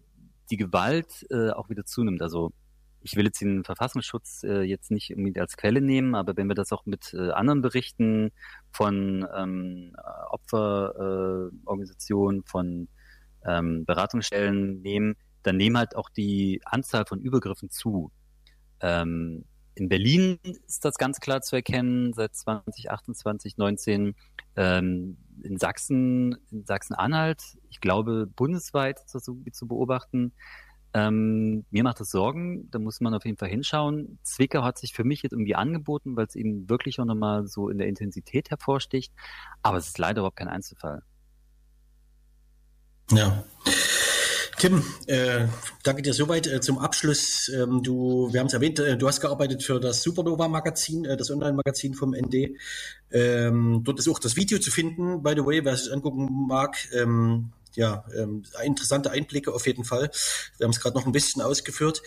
[0.51, 2.23] die Gewalt äh, auch wieder zunimmt.
[2.23, 2.53] Also
[3.01, 6.55] ich will jetzt den Verfassungsschutz äh, jetzt nicht unbedingt als Quelle nehmen, aber wenn wir
[6.55, 8.31] das auch mit äh, anderen Berichten
[8.73, 9.97] von ähm,
[10.31, 12.89] Opferorganisationen, äh, von
[13.47, 18.13] ähm, Beratungsstellen nehmen, dann nehmen halt auch die Anzahl von Übergriffen zu.
[18.81, 19.45] Ähm,
[19.79, 24.15] in Berlin ist das ganz klar zu erkennen, seit 2028, 19.
[24.57, 30.33] Ähm, in Sachsen, in Sachsen-Anhalt, ich glaube bundesweit ist zu beobachten.
[30.95, 34.19] Ähm, mir macht das Sorgen, da muss man auf jeden Fall hinschauen.
[34.23, 37.69] Zwickau hat sich für mich jetzt irgendwie angeboten, weil es eben wirklich auch nochmal so
[37.69, 39.13] in der Intensität hervorsticht.
[39.63, 41.03] Aber es ist leider überhaupt kein Einzelfall.
[43.11, 43.45] Ja.
[44.59, 45.47] Tim, äh,
[45.85, 46.49] danke dir soweit.
[46.49, 50.03] Äh, zum Abschluss, ähm, du, wir haben es erwähnt, äh, du hast gearbeitet für das
[50.03, 52.57] Supernova-Magazin, äh, das Online-Magazin vom ND.
[53.13, 56.77] Ähm, dort ist auch das Video zu finden, by the way, wer es angucken mag.
[56.93, 60.11] Ähm, ja, ähm, interessante Einblicke auf jeden Fall.
[60.57, 62.03] Wir haben es gerade noch ein bisschen ausgeführt.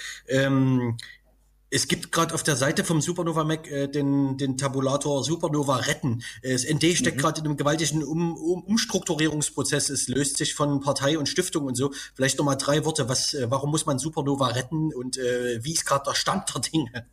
[1.73, 6.21] Es gibt gerade auf der Seite vom Supernova Mac äh, den, den Tabulator Supernova retten.
[6.41, 9.89] Äh, Das ND steckt gerade in einem gewaltigen um, um, Umstrukturierungsprozess.
[9.89, 11.93] Es löst sich von Partei und Stiftung und so.
[12.13, 13.07] Vielleicht nochmal drei Worte.
[13.07, 16.61] Was, äh, warum muss man Supernova retten und äh, wie ist gerade der Stand der
[16.61, 17.07] Dinge?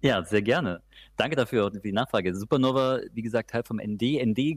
[0.00, 0.80] Ja, sehr gerne.
[1.16, 2.36] Danke dafür für die Nachfrage.
[2.36, 4.24] Supernova, wie gesagt, Teil vom ND.
[4.24, 4.56] ND,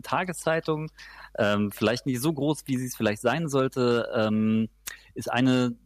[0.00, 0.90] große Tageszeitung,
[1.38, 4.68] ähm, vielleicht nicht so groß, wie sie es vielleicht sein sollte, ähm,
[5.14, 5.76] ist eine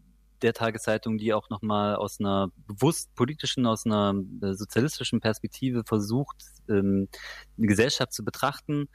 [0.43, 6.37] der Tageszeitung, die auch nochmal aus einer bewusst politischen, aus einer äh, sozialistischen Perspektive versucht,
[6.69, 7.09] ähm,
[7.57, 8.89] eine Gesellschaft zu betrachten.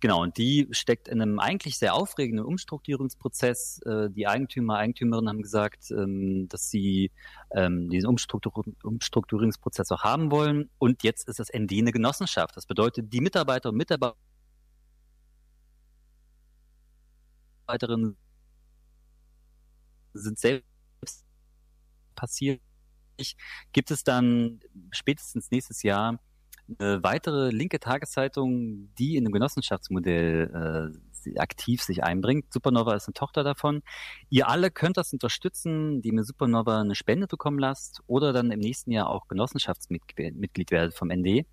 [0.00, 3.80] Genau, und die steckt in einem eigentlich sehr aufregenden Umstrukturierungsprozess.
[3.82, 7.10] Äh, die Eigentümer, Eigentümerinnen haben gesagt, ähm, dass sie
[7.52, 10.68] ähm, diesen Umstruktur Umstrukturierungsprozess auch haben wollen.
[10.78, 12.56] Und jetzt ist das ND eine Genossenschaft.
[12.56, 14.16] Das bedeutet, die Mitarbeiter und Mitarbeiter
[17.66, 18.16] Mitarbeiterinnen
[20.14, 20.66] sind selbst
[22.14, 22.60] passiert.
[23.72, 26.18] Gibt es dann spätestens nächstes Jahr
[26.78, 31.05] eine weitere linke Tageszeitung, die in einem Genossenschaftsmodell äh,
[31.36, 32.52] aktiv sich einbringt.
[32.52, 33.82] Supernova ist eine Tochter davon.
[34.30, 38.60] Ihr alle könnt das unterstützen, die mir Supernova eine Spende bekommen lasst oder dann im
[38.60, 41.46] nächsten Jahr auch Genossenschaftsmitglied werdet vom ND.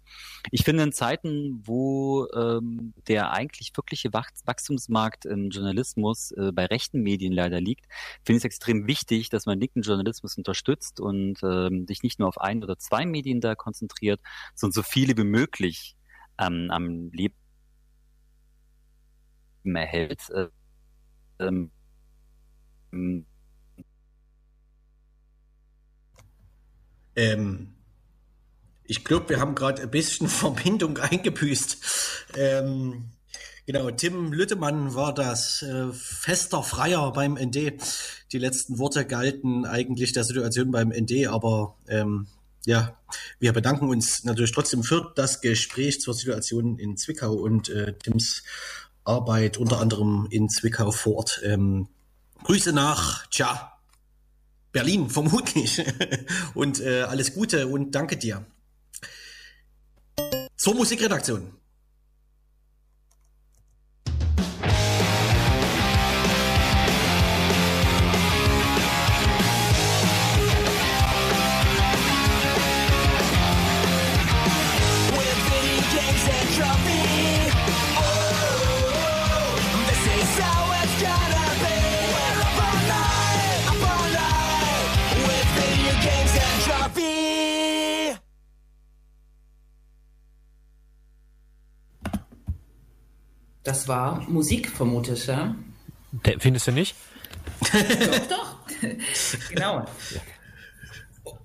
[0.52, 7.02] Ich finde in Zeiten, wo ähm, der eigentlich wirkliche Wachstumsmarkt im Journalismus äh, bei rechten
[7.02, 7.86] Medien leider liegt,
[8.26, 12.28] finde ich es extrem wichtig, dass man linken Journalismus unterstützt und ähm, sich nicht nur
[12.28, 14.20] auf ein oder zwei Medien da konzentriert,
[14.56, 15.96] sondern so viele wie möglich
[16.40, 17.36] ähm, am Leben
[19.63, 20.30] erhält.
[20.30, 20.47] Äh,
[21.39, 21.71] ähm,
[27.15, 27.76] Ähm,
[28.86, 31.78] ich glaube, wir haben gerade ein bisschen Verbindung eingebüßt.
[32.36, 33.10] Ähm,
[33.65, 37.73] genau, Tim Lüttemann war das äh, fester Freier beim ND.
[38.32, 42.28] Die letzten Worte galten eigentlich der Situation beim ND, aber ähm,
[42.65, 42.97] ja,
[43.39, 48.43] wir bedanken uns natürlich trotzdem für das Gespräch zur Situation in Zwickau und äh, Tims
[49.06, 51.42] Arbeit unter anderem in Zwickau vor Ort.
[51.44, 51.88] Ähm,
[52.44, 53.74] Grüße nach, tja,
[54.72, 55.84] Berlin vermutlich.
[56.54, 58.46] und äh, alles Gute und danke dir.
[60.56, 61.52] Zur Musikredaktion.
[93.63, 95.56] Das war Musik, vermute ich, ja?
[96.26, 96.95] Der- Findest du nicht?
[97.62, 98.56] doch, doch.
[99.49, 99.86] genau.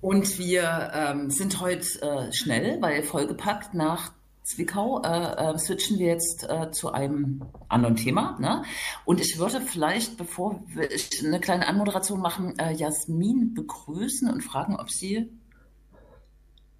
[0.01, 4.11] Und wir ähm, sind heute äh, schnell, weil vollgepackt nach
[4.43, 8.37] Zwickau äh, äh, switchen wir jetzt äh, zu einem anderen Thema.
[8.39, 8.63] Ne?
[9.05, 14.41] Und ich würde vielleicht, bevor wir ich eine kleine Anmoderation machen, äh, Jasmin begrüßen und
[14.41, 15.29] fragen, ob sie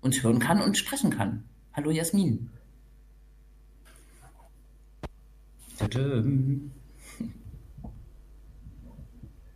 [0.01, 1.43] uns hören kann und sprechen kann.
[1.73, 2.49] Hallo Jasmin.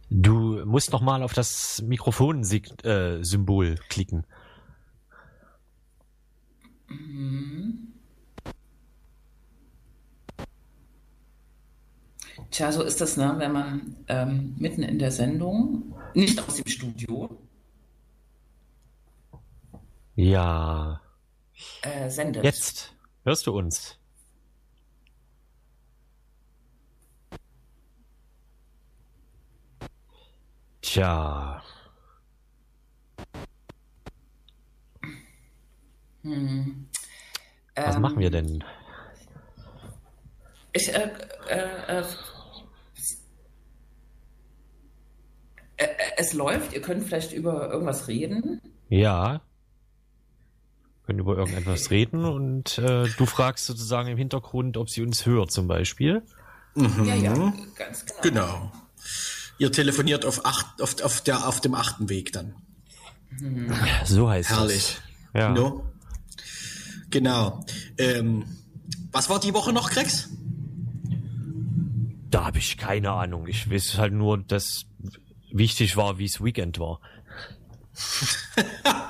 [0.10, 4.26] Du musst noch mal auf das Mikrofon-Symbol klicken.
[12.52, 13.36] Tja, so ist das, ne?
[13.38, 17.30] wenn man ähm, mitten in der Sendung, nicht aus dem Studio,
[20.16, 21.02] Ja.
[21.82, 22.44] äh, sendet.
[22.44, 23.98] Jetzt hörst du uns.
[30.94, 31.60] Tja.
[36.22, 38.64] Was Ähm, machen wir denn?
[40.72, 41.10] Ich, äh,
[41.50, 42.04] äh, äh,
[45.78, 48.62] äh, es läuft, ihr könnt vielleicht über irgendwas reden.
[48.90, 49.32] Ja.
[49.32, 49.42] Wir
[51.08, 55.50] können über irgendetwas reden und äh, du fragst sozusagen im Hintergrund, ob sie uns hört
[55.52, 56.22] zum Beispiel.
[56.76, 58.22] Ja, ja, ganz genau.
[58.22, 58.72] Genau.
[59.60, 62.56] Ihr telefoniert auf, acht, auf, auf, der, auf dem achten Weg dann.
[64.06, 64.98] So heißt Herrlich.
[65.34, 65.42] das.
[65.42, 65.50] Ja.
[65.50, 65.90] No?
[67.10, 67.66] Genau.
[67.98, 68.46] Ähm,
[69.12, 70.30] was war die Woche noch, Krex?
[72.30, 73.48] Da habe ich keine Ahnung.
[73.48, 74.86] Ich weiß halt nur, dass
[75.52, 77.00] wichtig war, wie es Weekend war.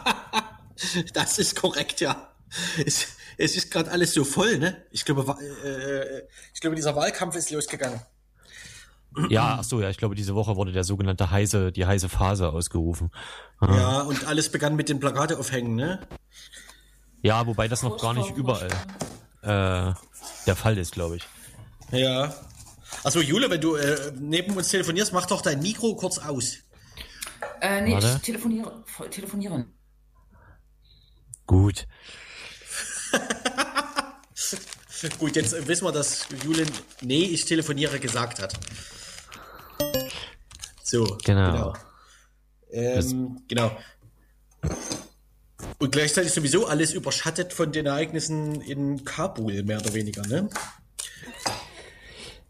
[1.14, 2.30] Das ist korrekt, ja.
[2.86, 4.84] Es, es ist gerade alles so voll, ne?
[4.92, 8.02] Ich glaube, wa- äh, ich glaube, dieser Wahlkampf ist losgegangen.
[9.30, 12.50] Ja, ach so, ja, ich glaube, diese Woche wurde der sogenannte heiße, die heiße Phase
[12.50, 13.12] ausgerufen.
[13.62, 16.00] Ja, und alles begann mit den Plakate aufhängen, ne?
[17.22, 18.70] Ja, wobei das noch gar nicht überall
[19.44, 19.94] äh,
[20.46, 21.28] der Fall ist, glaube ich.
[21.92, 22.34] Ja.
[23.04, 26.58] Also Jule, wenn du äh, neben uns telefonierst, mach doch dein Mikro kurz aus.
[27.62, 28.14] Äh, nee, Warte.
[28.16, 29.74] ich telefoniere, telefonieren.
[31.46, 31.88] Gut.
[35.20, 36.66] Gut, jetzt äh, wissen wir, dass Jule
[37.02, 38.54] nee, ich telefoniere gesagt hat.
[40.84, 41.74] So, Genau.
[42.74, 43.72] Ähm, genau.
[45.78, 50.50] Und gleichzeitig sowieso alles überschattet von den Ereignissen in Kabul, mehr oder weniger, ne?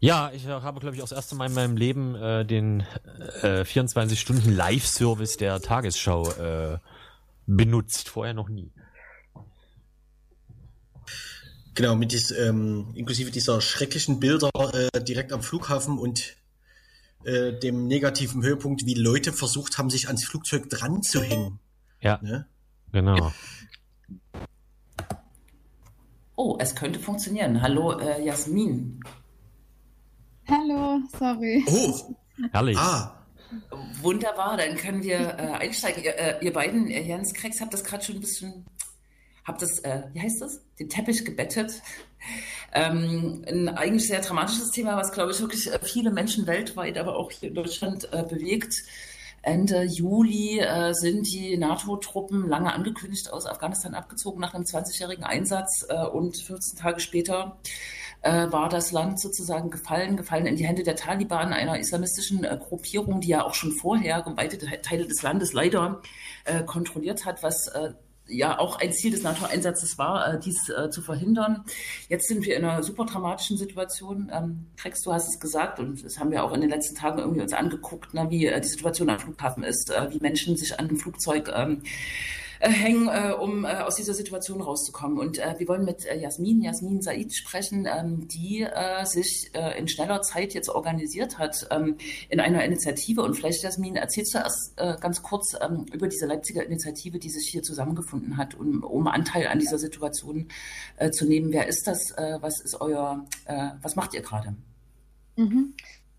[0.00, 2.84] Ja, ich habe, glaube ich, auch das erste Mal in meinem Leben äh, den
[3.42, 6.78] äh, 24-Stunden-Live-Service der Tagesschau äh,
[7.46, 8.08] benutzt.
[8.08, 8.70] Vorher noch nie.
[11.74, 16.36] Genau, mit dies, ähm, inklusive dieser schrecklichen Bilder äh, direkt am Flughafen und
[17.24, 21.58] äh, dem negativen Höhepunkt, wie Leute versucht haben, sich ans Flugzeug dran zu hängen.
[22.00, 22.46] Ja, Ne?
[22.92, 23.32] genau.
[26.36, 27.62] Oh, es könnte funktionieren.
[27.62, 29.00] Hallo, äh, Jasmin.
[30.48, 31.64] Hallo, sorry.
[31.68, 32.16] Oh,
[32.52, 32.76] Herrlich.
[32.76, 33.20] ah,
[34.02, 36.02] Wunderbar, dann können wir äh, einsteigen.
[36.02, 38.66] Ihr, äh, ihr beiden, äh, Jens Krex, habt das gerade schon ein bisschen,
[39.44, 40.60] habt das, äh, wie heißt das?
[40.78, 41.82] Den Teppich gebettet.
[42.72, 47.16] Ähm, ein eigentlich sehr dramatisches Thema, was, glaube ich, wirklich äh, viele Menschen weltweit, aber
[47.16, 48.74] auch hier in Deutschland äh, bewegt.
[49.42, 55.84] Ende Juli äh, sind die NATO-Truppen lange angekündigt aus Afghanistan abgezogen nach einem 20-jährigen Einsatz
[55.88, 57.58] äh, und 14 Tage später
[58.22, 62.58] äh, war das Land sozusagen gefallen, gefallen in die Hände der Taliban, einer islamistischen äh,
[62.58, 66.00] Gruppierung, die ja auch schon vorher weite Teile des Landes leider
[66.44, 67.92] äh, kontrolliert hat, was äh,
[68.26, 71.64] ja auch ein Ziel des NATO-Einsatzes war, äh, dies äh, zu verhindern.
[72.08, 74.30] Jetzt sind wir in einer super dramatischen Situation.
[74.32, 77.18] Ähm, Krex, du hast es gesagt und das haben wir auch in den letzten Tagen
[77.18, 80.78] irgendwie uns angeguckt, ne, wie äh, die Situation am Flughafen ist, äh, wie Menschen sich
[80.78, 81.88] an dem Flugzeug ähm, äh,
[82.68, 85.18] hängen, äh, um äh, aus dieser Situation rauszukommen.
[85.18, 89.78] Und äh, wir wollen mit äh, Jasmin, Jasmin Said sprechen, ähm, die äh, sich äh,
[89.78, 91.96] in schneller Zeit jetzt organisiert hat ähm,
[92.28, 93.22] in einer Initiative.
[93.22, 97.30] Und vielleicht, Jasmin, erzählst du erst äh, ganz kurz ähm, über diese Leipziger Initiative, die
[97.30, 100.48] sich hier zusammengefunden hat, um, um Anteil an dieser Situation
[100.96, 101.52] äh, zu nehmen.
[101.52, 102.10] Wer ist das?
[102.12, 104.54] Äh, was ist euer, äh, was macht ihr gerade?
[105.36, 105.74] Mhm.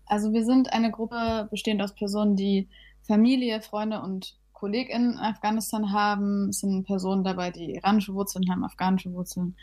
[0.06, 2.68] Also wir sind eine Gruppe bestehend aus Personen, die
[3.02, 6.48] Familie, Freunde und KollegInnen in Afghanistan haben.
[6.48, 9.56] Es sind Personen dabei, die iranische Wurzeln haben, afghanische Wurzeln.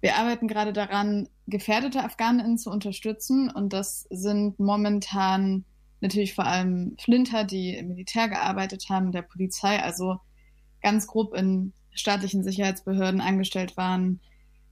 [0.00, 5.64] Wir arbeiten gerade daran, gefährdete AfghanInnen zu unterstützen und das sind momentan
[6.00, 10.16] natürlich vor allem Flinter, die im Militär gearbeitet haben, der Polizei, also
[10.80, 14.20] ganz grob in staatlichen Sicherheitsbehörden angestellt waren,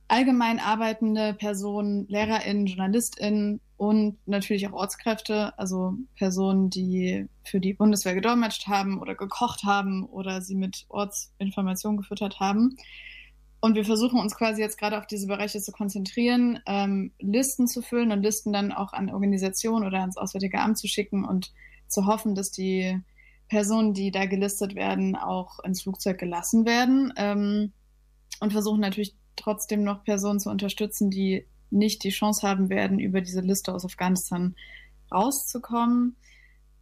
[0.08, 8.14] allgemein arbeitende Personen, LehrerInnen, JournalistInnen und natürlich auch Ortskräfte, also Personen, die für die Bundeswehr
[8.14, 12.76] gedolmetscht haben oder gekocht haben oder sie mit Ortsinformationen gefüttert haben.
[13.60, 17.82] Und wir versuchen uns quasi jetzt gerade auf diese Bereiche zu konzentrieren, ähm, Listen zu
[17.82, 21.52] füllen und Listen dann auch an Organisationen oder ans Auswärtige Amt zu schicken und
[21.88, 23.00] zu hoffen, dass die
[23.48, 27.12] Personen, die da gelistet werden, auch ins Flugzeug gelassen werden.
[27.16, 27.72] Ähm,
[28.40, 33.20] und versuchen natürlich trotzdem noch Personen zu unterstützen, die nicht die Chance haben werden, über
[33.20, 34.54] diese Liste aus Afghanistan
[35.12, 36.16] rauszukommen.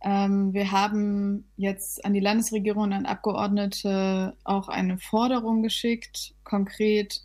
[0.03, 7.23] Ähm, wir haben jetzt an die Landesregierung und an Abgeordnete auch eine Forderung geschickt, konkret,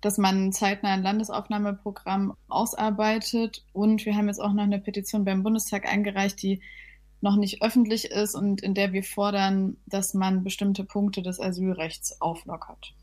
[0.00, 3.64] dass man zeitnah ein Landesaufnahmeprogramm ausarbeitet.
[3.72, 6.60] Und wir haben jetzt auch noch eine Petition beim Bundestag eingereicht, die
[7.20, 12.20] noch nicht öffentlich ist und in der wir fordern, dass man bestimmte Punkte des Asylrechts
[12.20, 12.94] auflockert.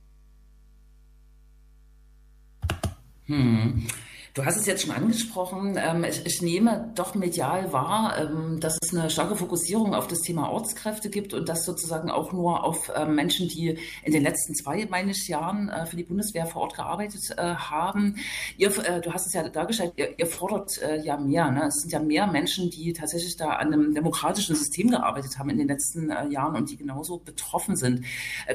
[3.27, 3.87] Hm.
[4.37, 5.79] Du hast es jetzt schon angesprochen.
[5.83, 10.51] Ähm, ich, nehme doch medial wahr, ähm, dass es eine starke Fokussierung auf das Thema
[10.51, 14.85] Ortskräfte gibt und das sozusagen auch nur auf ähm, Menschen, die in den letzten zwei,
[14.91, 18.17] meine ich, Jahren äh, für die Bundeswehr vor Ort gearbeitet äh, haben.
[18.59, 21.49] Ihr, äh, du hast es ja dargestellt, ihr, ihr fordert ja mehr.
[21.49, 21.65] Ne?
[21.69, 25.57] Es sind ja mehr Menschen, die tatsächlich da an einem demokratischen System gearbeitet haben in
[25.57, 28.05] den letzten Jahren und die genauso betroffen sind.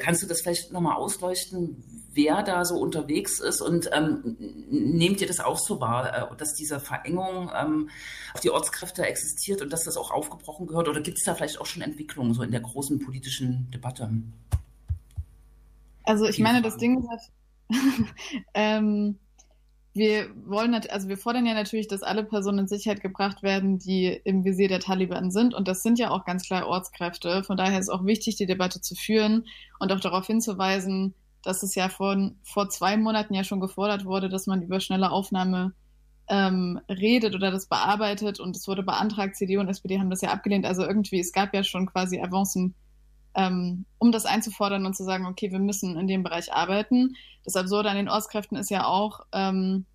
[0.01, 1.83] Kannst du das vielleicht nochmal ausleuchten,
[2.15, 4.37] wer da so unterwegs ist und ähm,
[4.71, 7.91] nehmt ihr das auch so wahr, äh, dass diese Verengung ähm,
[8.35, 10.89] auf die Ortskräfte existiert und dass das auch aufgebrochen gehört?
[10.89, 14.11] Oder gibt es da vielleicht auch schon Entwicklungen so in der großen politischen Debatte?
[16.05, 17.03] Also ich Viele meine, das Fragen.
[17.03, 17.33] Ding ist,
[18.55, 19.19] ähm,
[19.95, 24.07] wir wollen, also wir fordern ja natürlich, dass alle Personen in Sicherheit gebracht werden, die
[24.25, 25.53] im Visier der Taliban sind.
[25.53, 27.45] Und das sind ja auch ganz klar Ortskräfte.
[27.45, 29.47] Von daher ist auch wichtig, die Debatte zu führen
[29.79, 34.29] und auch darauf hinzuweisen, dass es ja von, vor zwei Monaten ja schon gefordert wurde,
[34.29, 35.73] dass man über schnelle Aufnahme
[36.29, 38.41] ähm, redet oder das bearbeitet.
[38.41, 40.65] Und es wurde beantragt, CDU und SPD haben das ja abgelehnt.
[40.65, 42.75] Also irgendwie, es gab ja schon quasi Avancen,
[43.35, 47.17] ähm, um das einzufordern und zu sagen, okay, wir müssen in dem Bereich arbeiten.
[47.45, 49.87] Das Absurde an den Ortskräften ist ja auch, ähm,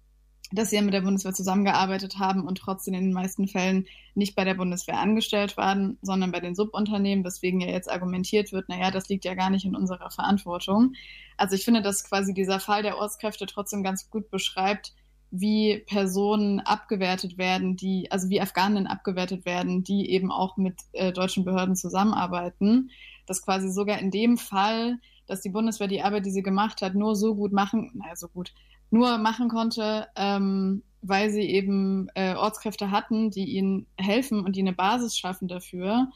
[0.51, 3.85] dass sie ja mit der Bundeswehr zusammengearbeitet haben und trotzdem in den meisten Fällen
[4.15, 8.69] nicht bei der Bundeswehr angestellt waren, sondern bei den Subunternehmen, weswegen ja jetzt argumentiert wird,
[8.69, 10.93] naja, das liegt ja gar nicht in unserer Verantwortung.
[11.35, 14.93] Also ich finde, dass quasi dieser Fall der Ortskräfte trotzdem ganz gut beschreibt,
[15.29, 21.11] wie Personen abgewertet werden, die, also wie Afghanen abgewertet werden, die eben auch mit äh,
[21.11, 22.91] deutschen Behörden zusammenarbeiten.
[23.25, 26.95] Dass quasi sogar in dem Fall, dass die Bundeswehr die Arbeit, die sie gemacht hat,
[26.95, 28.53] nur so gut machen, naja, so gut,
[28.89, 34.61] nur machen konnte, ähm, weil sie eben äh, Ortskräfte hatten, die ihnen helfen und die
[34.61, 36.09] eine Basis schaffen dafür,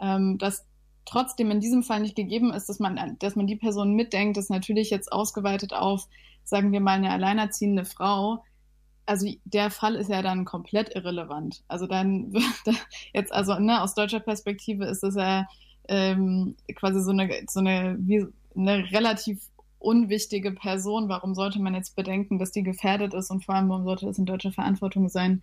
[0.00, 0.64] ähm, dass
[1.04, 4.50] trotzdem in diesem Fall nicht gegeben ist, dass man, dass man die Person mitdenkt, das
[4.50, 6.06] natürlich jetzt ausgeweitet auf,
[6.44, 8.42] sagen wir mal, eine alleinerziehende Frau,
[9.08, 11.64] also der Fall ist ja dann komplett irrelevant.
[11.66, 12.76] Also dann wird
[13.14, 15.46] jetzt, also ne, aus deutscher Perspektive ist das ja
[15.88, 19.40] ähm, quasi so eine, so eine, wie eine relativ
[19.78, 21.08] unwichtige Person.
[21.08, 24.18] Warum sollte man jetzt bedenken, dass die gefährdet ist und vor allem, warum sollte es
[24.18, 25.42] in deutscher Verantwortung sein,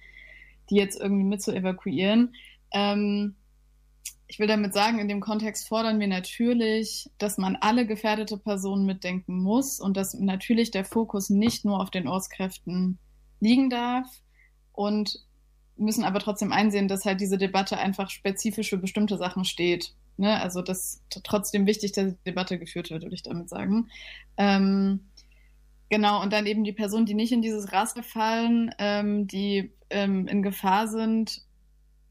[0.69, 2.36] die jetzt irgendwie mit zu evakuieren?
[2.71, 3.36] Ähm,
[4.27, 8.86] ich will damit sagen, in dem Kontext fordern wir natürlich, dass man alle gefährdete Personen
[8.86, 12.97] mitdenken muss und dass natürlich der Fokus nicht nur auf den Ortskräften
[13.39, 14.07] liegen darf
[14.73, 15.19] und
[15.77, 19.93] müssen aber trotzdem einsehen, dass halt diese Debatte einfach spezifisch für bestimmte Sachen steht.
[20.18, 20.41] Ne?
[20.41, 23.89] Also das trotzdem wichtig, dass die Debatte geführt wird, würde ich damit sagen.
[24.38, 25.01] Ähm,
[25.89, 30.28] genau, und dann eben die Personen, die nicht in dieses Raster fallen, ähm, die ähm,
[30.28, 31.41] in Gefahr sind,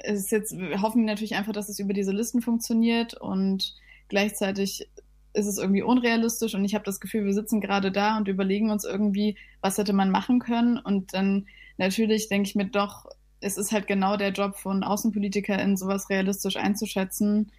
[0.03, 3.75] ist jetzt, hoffen wir natürlich einfach, dass es über diese Listen funktioniert und
[4.09, 4.89] gleichzeitig
[5.35, 8.71] ist es irgendwie unrealistisch und ich habe das Gefühl, wir sitzen gerade da und überlegen
[8.71, 10.79] uns irgendwie, was hätte man machen können.
[10.79, 11.47] Und dann
[11.77, 13.07] natürlich denke ich mir doch,
[13.41, 17.51] es ist halt genau der Job von AußenpolitikerInnen, sowas realistisch einzuschätzen.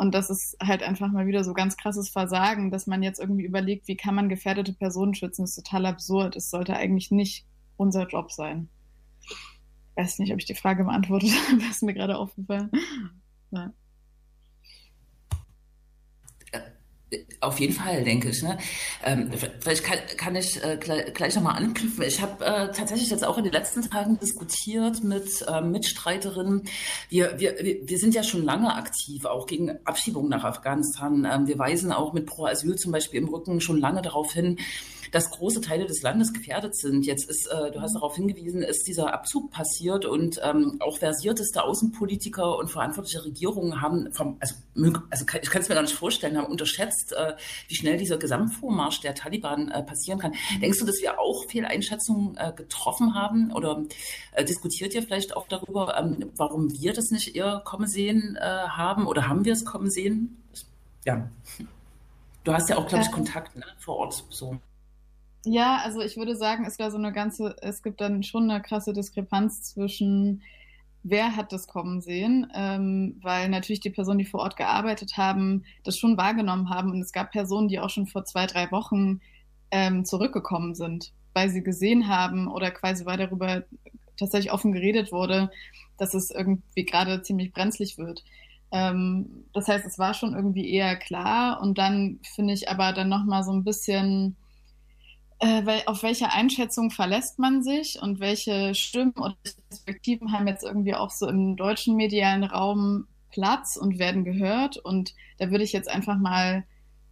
[0.00, 3.44] Und das ist halt einfach mal wieder so ganz krasses Versagen, dass man jetzt irgendwie
[3.44, 5.42] überlegt, wie kann man gefährdete Personen schützen.
[5.42, 6.36] Das ist total absurd.
[6.36, 7.44] Es sollte eigentlich nicht
[7.76, 8.70] unser Job sein.
[9.20, 9.36] Ich
[9.96, 12.70] weiß nicht, ob ich die Frage beantwortet habe, ist mir gerade aufgefallen.
[13.50, 13.74] Ja.
[17.40, 18.42] Auf jeden Fall, denke ich.
[18.42, 18.58] Ne?
[19.04, 19.30] Ähm,
[19.60, 22.04] vielleicht kann, kann ich äh, gleich, gleich nochmal anknüpfen.
[22.04, 26.68] Ich habe äh, tatsächlich jetzt auch in den letzten Tagen diskutiert mit äh, Mitstreiterinnen.
[27.08, 31.26] Wir, wir, wir sind ja schon lange aktiv, auch gegen Abschiebungen nach Afghanistan.
[31.30, 34.58] Ähm, wir weisen auch mit Pro Asyl zum Beispiel im Rücken schon lange darauf hin,
[35.12, 37.06] dass große Teile des Landes gefährdet sind.
[37.06, 41.64] Jetzt ist, äh, du hast darauf hingewiesen, ist dieser Abzug passiert und ähm, auch versierteste
[41.64, 44.54] Außenpolitiker und verantwortliche Regierungen haben, vom, also,
[45.10, 47.34] also ich kann es mir gar nicht vorstellen, haben unterschätzt, äh,
[47.68, 50.34] wie schnell dieser Gesamtvormarsch der Taliban äh, passieren kann.
[50.60, 53.84] Denkst du, dass wir auch Fehleinschätzungen äh, getroffen haben oder
[54.32, 58.44] äh, diskutiert ihr vielleicht auch darüber, ähm, warum wir das nicht eher kommen sehen äh,
[58.44, 60.42] haben oder haben wir es kommen sehen?
[61.04, 61.28] Ja.
[62.44, 64.24] Du hast ja auch, glaube ich, Kontakt ne, vor Ort.
[64.30, 64.58] So.
[65.44, 68.60] Ja, also ich würde sagen, es wäre so eine ganze, es gibt dann schon eine
[68.62, 70.42] krasse Diskrepanz zwischen
[71.02, 75.64] wer hat das kommen sehen, ähm, weil natürlich die Personen, die vor Ort gearbeitet haben,
[75.82, 79.20] das schon wahrgenommen haben und es gab Personen, die auch schon vor zwei, drei Wochen
[79.70, 83.64] ähm, zurückgekommen sind, weil sie gesehen haben oder quasi weil darüber
[84.18, 85.50] tatsächlich offen geredet wurde,
[85.96, 88.24] dass es irgendwie gerade ziemlich brenzlig wird.
[88.72, 93.08] Ähm, das heißt, es war schon irgendwie eher klar und dann finde ich aber dann
[93.08, 94.36] nochmal so ein bisschen
[95.40, 99.36] äh, auf welche Einschätzung verlässt man sich und welche Stimmen und
[99.68, 104.76] Perspektiven haben jetzt irgendwie auch so im deutschen medialen Raum Platz und werden gehört.
[104.76, 106.64] Und da würde ich jetzt einfach mal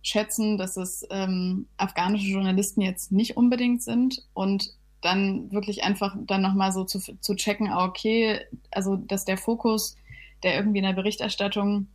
[0.02, 6.42] schätzen, dass es ähm, afghanische Journalisten jetzt nicht unbedingt sind und dann wirklich einfach dann
[6.42, 9.96] nochmal so zu, zu checken, ah, okay, also dass der Fokus,
[10.42, 11.86] der irgendwie in der Berichterstattung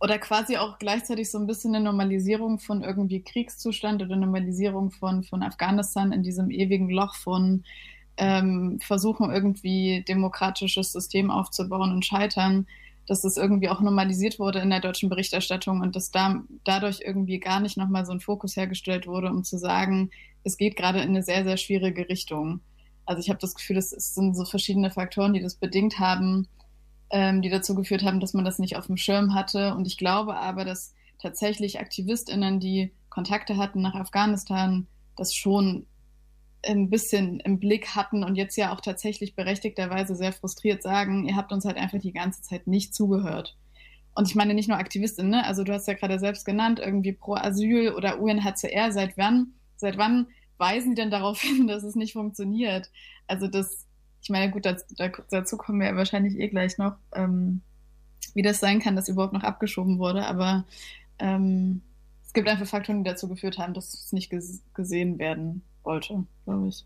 [0.00, 5.22] oder quasi auch gleichzeitig so ein bisschen eine Normalisierung von irgendwie Kriegszustand oder Normalisierung von,
[5.22, 7.64] von Afghanistan in diesem ewigen Loch von
[8.16, 12.66] ähm, Versuchen, irgendwie demokratisches System aufzubauen und scheitern,
[13.06, 17.38] dass das irgendwie auch normalisiert wurde in der deutschen Berichterstattung und dass da dadurch irgendwie
[17.38, 20.10] gar nicht nochmal so ein Fokus hergestellt wurde, um zu sagen,
[20.44, 22.60] es geht gerade in eine sehr, sehr schwierige Richtung.
[23.04, 26.48] Also ich habe das Gefühl, es sind so verschiedene Faktoren, die das bedingt haben,
[27.10, 29.74] ähm, die dazu geführt haben, dass man das nicht auf dem Schirm hatte.
[29.74, 34.86] Und ich glaube aber, dass tatsächlich AktivistInnen, die Kontakte hatten nach Afghanistan,
[35.16, 35.86] das schon
[36.66, 41.36] ein bisschen im Blick hatten und jetzt ja auch tatsächlich berechtigterweise sehr frustriert sagen, ihr
[41.36, 43.56] habt uns halt einfach die ganze Zeit nicht zugehört.
[44.14, 45.46] Und ich meine nicht nur Aktivistinnen, ne?
[45.46, 49.96] also du hast ja gerade selbst genannt, irgendwie pro Asyl oder UNHCR, seit wann, seit
[49.96, 50.26] wann
[50.58, 52.90] weisen die denn darauf hin, dass es nicht funktioniert?
[53.26, 53.86] Also das,
[54.22, 54.84] ich meine, gut, dazu,
[55.30, 57.62] dazu kommen wir ja wahrscheinlich eh gleich noch, ähm,
[58.34, 60.26] wie das sein kann, dass überhaupt noch abgeschoben wurde.
[60.26, 60.64] Aber
[61.18, 61.82] ähm,
[62.24, 66.24] es gibt einfach Faktoren, die dazu geführt haben, dass es nicht ges gesehen werden wollte,
[66.44, 66.84] glaube ich.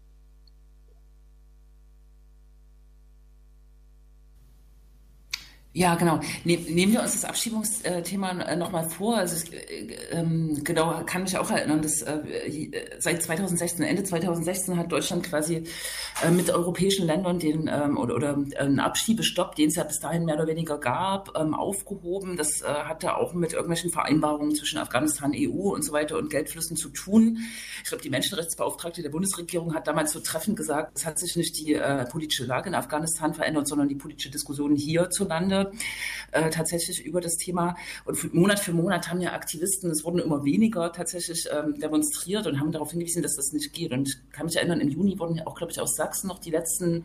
[5.77, 6.21] Ja, genau.
[6.45, 9.17] Ne, nehmen wir uns das Abschiebungsthema nochmal vor.
[9.17, 12.71] Also es, äh, ähm, genau, kann mich auch erinnern, dass äh,
[13.01, 15.65] seit 2016, Ende 2016 hat Deutschland quasi
[16.25, 20.27] äh, mit europäischen Ländern den ähm, oder, oder einen Abschiebestopp, den es ja bis dahin
[20.27, 22.37] mehr oder weniger gab, ähm, aufgehoben.
[22.37, 26.77] Das äh, hatte auch mit irgendwelchen Vereinbarungen zwischen Afghanistan, EU und so weiter und Geldflüssen
[26.77, 27.39] zu tun.
[27.83, 31.59] Ich glaube, die Menschenrechtsbeauftragte der Bundesregierung hat damals so treffend gesagt, es hat sich nicht
[31.59, 35.64] die äh, politische Lage in Afghanistan verändert, sondern die politische Diskussion hierzulande
[36.33, 37.77] äh, tatsächlich über das Thema.
[38.05, 42.61] Und Monat für Monat haben ja Aktivisten, es wurden immer weniger tatsächlich ähm, demonstriert und
[42.61, 43.93] haben darauf hingewiesen, dass das nicht geht.
[43.93, 46.39] Und ich kann mich erinnern, im Juni wurden ja auch, glaube ich, aus Sachsen noch
[46.39, 47.05] die letzten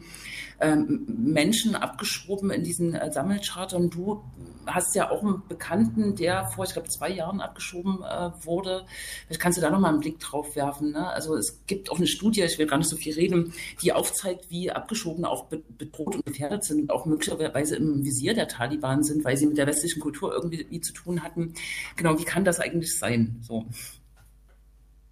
[0.59, 3.89] ähm, Menschen abgeschoben in diesen äh, Sammelchartern.
[3.89, 4.23] Du
[4.65, 8.85] hast ja auch einen Bekannten, der vor, ich glaube, zwei Jahren abgeschoben äh, wurde.
[9.25, 10.91] Vielleicht kannst du da nochmal einen Blick drauf werfen.
[10.91, 11.07] Ne?
[11.07, 14.49] Also es gibt auch eine Studie, ich will gar nicht so viel reden, die aufzeigt,
[14.49, 19.37] wie Abgeschobene auch bedroht und gefährdet sind auch möglicherweise im Visier der Taliban sind, weil
[19.37, 21.53] sie mit der westlichen Kultur irgendwie zu tun hatten.
[21.95, 23.37] Genau, wie kann das eigentlich sein?
[23.41, 23.65] So.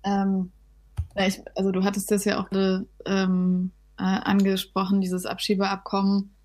[0.03, 0.51] Ähm,
[1.15, 2.49] ich, also du hattest das ja auch
[3.05, 6.35] ähm, äh, angesprochen, dieses Abschiebeabkommen,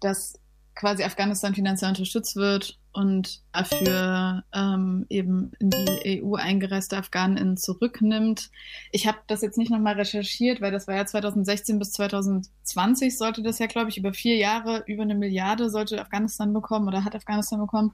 [0.00, 0.38] dass
[0.74, 8.50] quasi Afghanistan finanziell unterstützt wird und dafür ähm, eben in die EU eingereiste AfghanInnen zurücknimmt.
[8.90, 13.42] Ich habe das jetzt nicht nochmal recherchiert, weil das war ja 2016 bis 2020 sollte
[13.42, 17.16] das ja, glaube ich, über vier Jahre über eine Milliarde sollte Afghanistan bekommen oder hat
[17.16, 17.92] Afghanistan bekommen.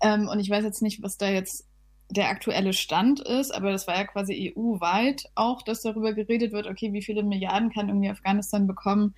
[0.00, 1.66] Ähm, und ich weiß jetzt nicht, was da jetzt
[2.10, 6.66] der aktuelle Stand ist, aber das war ja quasi EU-weit auch, dass darüber geredet wird,
[6.66, 9.14] okay, wie viele Milliarden kann irgendwie Afghanistan bekommen,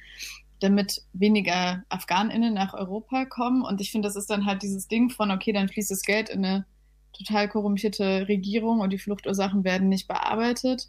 [0.63, 3.63] damit weniger AfghanInnen nach Europa kommen.
[3.63, 6.29] Und ich finde, das ist dann halt dieses Ding von, okay, dann fließt das Geld
[6.29, 6.67] in eine
[7.13, 10.89] total korrumpierte Regierung und die Fluchtursachen werden nicht bearbeitet.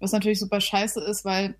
[0.00, 1.54] Was natürlich super scheiße ist, weil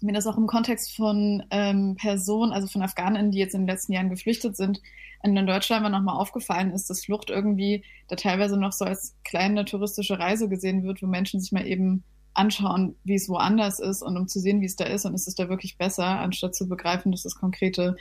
[0.00, 3.68] mir das auch im Kontext von ähm, Personen, also von AfghanInnen, die jetzt in den
[3.68, 4.80] letzten Jahren geflüchtet sind,
[5.22, 10.18] in Deutschland nochmal aufgefallen ist, dass Flucht irgendwie da teilweise noch so als kleine touristische
[10.18, 12.02] Reise gesehen wird, wo Menschen sich mal eben
[12.34, 15.28] anschauen, wie es woanders ist und um zu sehen, wie es da ist und ist
[15.28, 17.96] es da wirklich besser, anstatt zu begreifen, dass es konkrete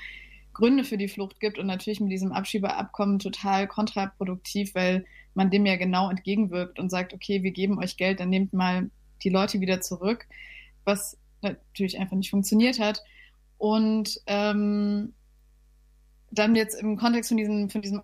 [0.54, 5.66] Gründe für die Flucht gibt und natürlich mit diesem Abschiebeabkommen total kontraproduktiv, weil man dem
[5.66, 8.90] ja genau entgegenwirkt und sagt, okay, wir geben euch Geld, dann nehmt mal
[9.24, 10.28] die Leute wieder zurück,
[10.84, 13.02] was natürlich einfach nicht funktioniert hat.
[13.58, 15.14] Und ähm,
[16.32, 18.02] dann jetzt im Kontext von diesem, von diesem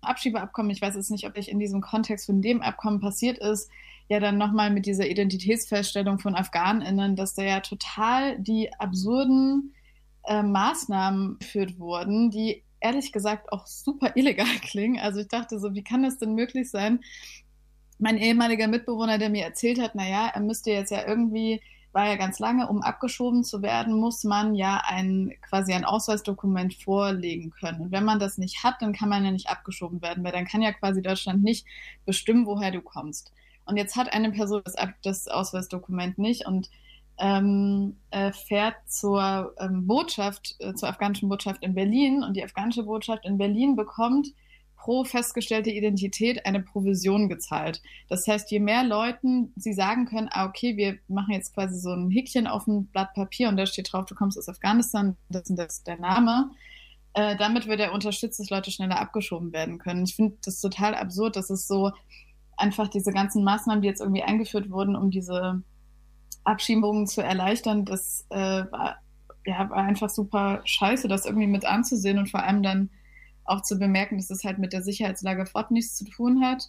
[0.00, 3.70] Abschiebeabkommen, ich weiß jetzt nicht, ob ich in diesem Kontext von dem Abkommen passiert ist,
[4.08, 9.74] ja dann nochmal mit dieser Identitätsfeststellung von AfghanInnen, dass da ja total die absurden
[10.24, 15.00] äh, Maßnahmen geführt wurden, die ehrlich gesagt auch super illegal klingen.
[15.00, 17.00] Also ich dachte so, wie kann das denn möglich sein?
[17.98, 21.60] Mein ehemaliger Mitbewohner, der mir erzählt hat, naja, er müsste jetzt ja irgendwie
[21.96, 26.74] war ja ganz lange, um abgeschoben zu werden, muss man ja ein quasi ein Ausweisdokument
[26.74, 27.80] vorlegen können.
[27.80, 30.44] Und wenn man das nicht hat, dann kann man ja nicht abgeschoben werden, weil dann
[30.44, 31.66] kann ja quasi Deutschland nicht
[32.04, 33.32] bestimmen, woher du kommst.
[33.66, 36.70] Und jetzt hat eine Person das, das Ausweisdokument nicht und
[37.18, 42.82] ähm, äh, fährt zur ähm, Botschaft, äh, zur afghanischen Botschaft in Berlin und die afghanische
[42.82, 44.28] Botschaft in Berlin bekommt
[44.76, 47.82] pro festgestellte Identität eine Provision gezahlt.
[48.08, 51.90] Das heißt, je mehr Leuten sie sagen können, ah, okay, wir machen jetzt quasi so
[51.90, 55.50] ein Häkchen auf ein Blatt Papier und da steht drauf, du kommst aus Afghanistan, das
[55.50, 56.50] ist der Name,
[57.14, 60.04] äh, damit wird er unterstützt, dass Leute schneller abgeschoben werden können.
[60.04, 61.90] Ich finde das total absurd, dass es so
[62.56, 65.62] einfach diese ganzen Maßnahmen, die jetzt irgendwie eingeführt wurden, um diese
[66.44, 68.96] Abschiebungen zu erleichtern, das äh, war,
[69.44, 72.90] ja, war einfach super scheiße, das irgendwie mit anzusehen und vor allem dann
[73.44, 76.68] auch zu bemerken, dass es halt mit der Sicherheitslage fort nichts zu tun hat.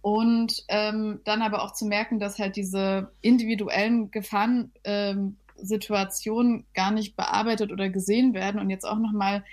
[0.00, 7.16] Und ähm, dann aber auch zu merken, dass halt diese individuellen Gefahrensituationen ähm, gar nicht
[7.16, 8.60] bearbeitet oder gesehen werden.
[8.60, 9.44] Und jetzt auch nochmal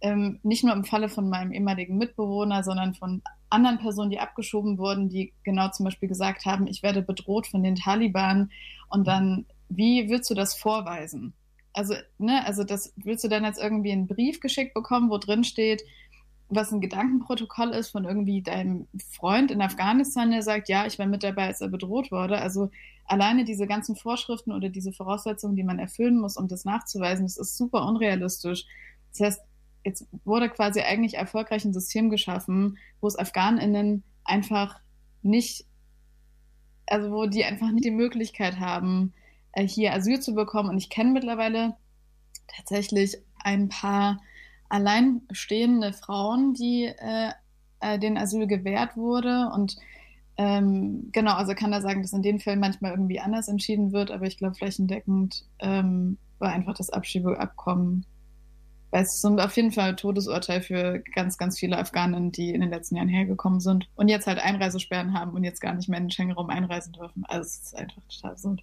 [0.00, 3.22] ähm, nicht nur im Falle von meinem ehemaligen Mitbewohner, sondern von
[3.52, 7.62] anderen Personen, die abgeschoben wurden, die genau zum Beispiel gesagt haben, ich werde bedroht von
[7.62, 8.50] den Taliban.
[8.88, 11.34] Und dann, wie willst du das vorweisen?
[11.72, 15.44] Also, ne, also das willst du dann jetzt irgendwie einen Brief geschickt bekommen, wo drin
[15.44, 15.82] steht,
[16.48, 21.06] was ein Gedankenprotokoll ist von irgendwie deinem Freund in Afghanistan, der sagt, ja, ich war
[21.06, 22.38] mit dabei, als er bedroht wurde.
[22.38, 22.70] Also
[23.06, 27.38] alleine diese ganzen Vorschriften oder diese Voraussetzungen, die man erfüllen muss, um das nachzuweisen, das
[27.38, 28.66] ist super unrealistisch.
[29.12, 29.40] Das heißt,
[29.84, 34.80] jetzt wurde quasi eigentlich erfolgreich ein System geschaffen, wo es AfghanInnen einfach
[35.22, 35.66] nicht,
[36.86, 39.12] also wo die einfach nicht die Möglichkeit haben,
[39.52, 40.68] äh, hier Asyl zu bekommen.
[40.68, 41.76] Und ich kenne mittlerweile
[42.46, 44.20] tatsächlich ein paar
[44.68, 47.30] alleinstehende Frauen, die äh,
[47.80, 49.50] äh, den Asyl gewährt wurde.
[49.54, 49.76] Und
[50.36, 54.10] ähm, genau, also kann da sagen, dass in den Fällen manchmal irgendwie anders entschieden wird,
[54.10, 58.06] aber ich glaube, flächendeckend ähm, war einfach das Abschiebeabkommen
[58.92, 62.60] weil es ist auf jeden Fall ein Todesurteil für ganz, ganz viele Afghanen, die in
[62.60, 65.98] den letzten Jahren hergekommen sind und jetzt halt Einreisesperren haben und jetzt gar nicht mehr
[65.98, 67.24] in den Schengen-Raum einreisen dürfen.
[67.26, 68.62] Also es ist einfach total absurd.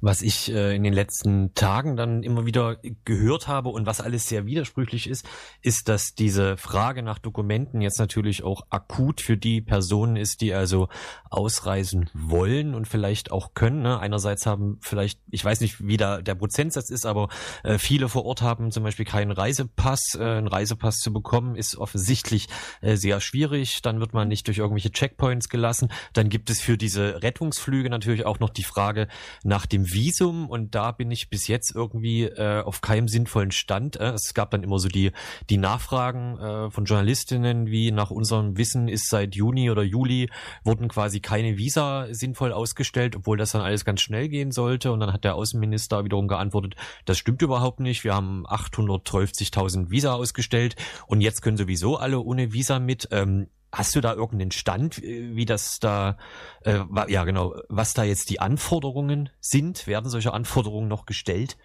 [0.00, 4.28] Was ich äh, in den letzten Tagen dann immer wieder gehört habe und was alles
[4.28, 5.26] sehr widersprüchlich ist,
[5.62, 10.54] ist, dass diese Frage nach Dokumenten jetzt natürlich auch akut für die Personen ist, die
[10.54, 10.88] also
[11.30, 13.82] ausreisen wollen und vielleicht auch können.
[13.82, 13.98] Ne?
[13.98, 17.28] Einerseits haben vielleicht, ich weiß nicht, wie da der Prozentsatz ist, aber
[17.62, 20.14] äh, viele vor Ort haben zum Beispiel keinen Reisepass.
[20.14, 22.48] Äh, einen Reisepass zu bekommen ist offensichtlich
[22.80, 23.82] äh, sehr schwierig.
[23.82, 25.90] Dann wird man nicht durch irgendwelche Checkpoints gelassen.
[26.12, 29.08] Dann gibt es für diese Rettungsflüge natürlich auch noch die Frage
[29.44, 33.50] nach nach dem Visum und da bin ich bis jetzt irgendwie äh, auf keinem sinnvollen
[33.50, 33.96] Stand.
[33.96, 34.12] Äh.
[34.12, 35.10] Es gab dann immer so die,
[35.50, 40.30] die Nachfragen äh, von Journalistinnen, wie nach unserem Wissen ist seit Juni oder Juli
[40.62, 44.92] wurden quasi keine Visa sinnvoll ausgestellt, obwohl das dann alles ganz schnell gehen sollte.
[44.92, 48.04] Und dann hat der Außenminister wiederum geantwortet, das stimmt überhaupt nicht.
[48.04, 50.76] Wir haben 850.000 Visa ausgestellt
[51.08, 53.08] und jetzt können sowieso alle ohne Visa mit.
[53.10, 56.16] Ähm, Hast du da irgendeinen Stand, wie das da,
[56.62, 59.86] äh, ja genau, was da jetzt die Anforderungen sind?
[59.86, 61.56] Werden solche Anforderungen noch gestellt?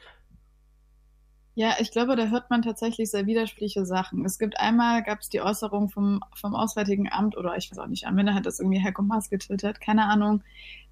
[1.54, 4.24] Ja, ich glaube, da hört man tatsächlich sehr widersprüchliche Sachen.
[4.24, 7.88] Es gibt einmal, gab es die Äußerung vom, vom Auswärtigen Amt oder ich weiß auch
[7.88, 10.44] nicht, am Ende hat das irgendwie Herr Maas getwittert, keine Ahnung,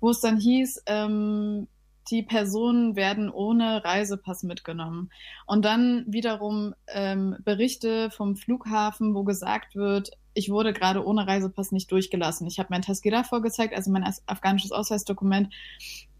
[0.01, 1.67] wo es dann hieß, ähm,
[2.11, 5.11] die Personen werden ohne Reisepass mitgenommen.
[5.45, 11.73] Und dann wiederum ähm, Berichte vom Flughafen, wo gesagt wird, ich wurde gerade ohne Reisepass
[11.73, 12.47] nicht durchgelassen.
[12.47, 15.53] Ich habe mein Taskira vorgezeigt, also mein afghanisches Ausweisdokument,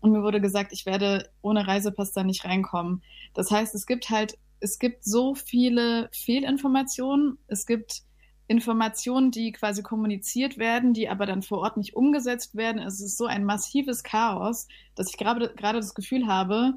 [0.01, 3.01] und mir wurde gesagt, ich werde ohne Reisepass da nicht reinkommen.
[3.34, 8.03] Das heißt, es gibt halt, es gibt so viele Fehlinformationen, es gibt
[8.47, 12.82] Informationen, die quasi kommuniziert werden, die aber dann vor Ort nicht umgesetzt werden.
[12.82, 16.74] Es ist so ein massives Chaos, dass ich gerade das Gefühl habe,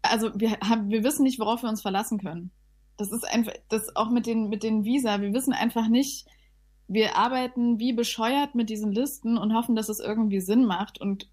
[0.00, 0.52] also wir
[0.86, 2.52] wir wissen nicht, worauf wir uns verlassen können.
[3.00, 5.20] Das ist einfach, das auch mit den mit den Visa.
[5.20, 6.26] Wir wissen einfach nicht.
[6.88, 11.00] Wir arbeiten wie bescheuert mit diesen Listen und hoffen, dass es irgendwie Sinn macht.
[11.00, 11.28] Und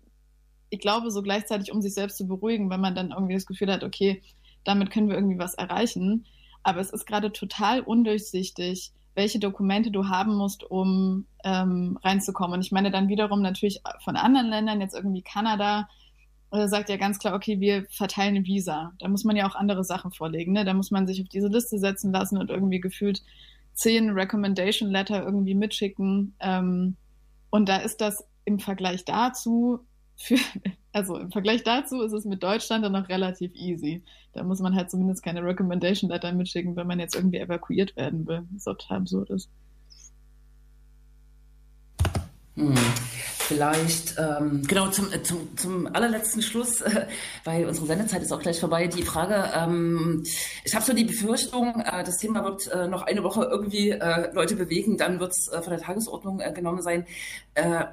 [0.70, 3.72] ich glaube, so gleichzeitig, um sich selbst zu beruhigen, wenn man dann irgendwie das Gefühl
[3.72, 4.22] hat, okay,
[4.64, 6.26] damit können wir irgendwie was erreichen
[6.68, 12.56] aber es ist gerade total undurchsichtig, welche Dokumente du haben musst, um ähm, reinzukommen.
[12.56, 15.88] Und ich meine dann wiederum natürlich von anderen Ländern, jetzt irgendwie Kanada,
[16.52, 18.94] sagt ja ganz klar, okay, wir verteilen Visa.
[19.00, 20.54] Da muss man ja auch andere Sachen vorlegen.
[20.54, 20.66] Ne?
[20.66, 23.22] Da muss man sich auf diese Liste setzen lassen und irgendwie gefühlt
[23.74, 26.36] zehn Recommendation Letter irgendwie mitschicken.
[26.40, 26.96] Ähm,
[27.50, 29.80] und da ist das im Vergleich dazu
[30.16, 30.38] für,
[30.94, 34.04] also im Vergleich dazu ist es mit Deutschland dann noch relativ easy.
[34.34, 38.26] Da muss man halt zumindest keine Recommendation Letter mitschicken, wenn man jetzt irgendwie evakuiert werden
[38.28, 39.50] will, was total absurd ist.
[42.56, 42.74] Hm.
[43.48, 47.08] Vielleicht, ähm, genau, zum, äh, zum, zum allerletzten Schluss, äh,
[47.46, 50.24] weil unsere Sendezeit ist auch gleich vorbei, die Frage, ähm,
[50.66, 54.34] ich habe so die Befürchtung, äh, das Thema wird äh, noch eine Woche irgendwie äh,
[54.34, 57.06] Leute bewegen, dann wird es äh, von der Tagesordnung äh, genommen sein.
[57.54, 57.86] Äh,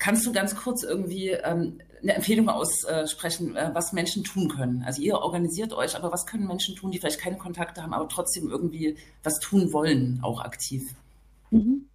[0.00, 4.82] Kannst du ganz kurz irgendwie ähm, eine Empfehlung aussprechen, äh, was Menschen tun können?
[4.82, 8.08] Also ihr organisiert euch, aber was können Menschen tun, die vielleicht keine Kontakte haben, aber
[8.08, 10.94] trotzdem irgendwie was tun wollen, auch aktiv?
[11.50, 11.89] Mhm.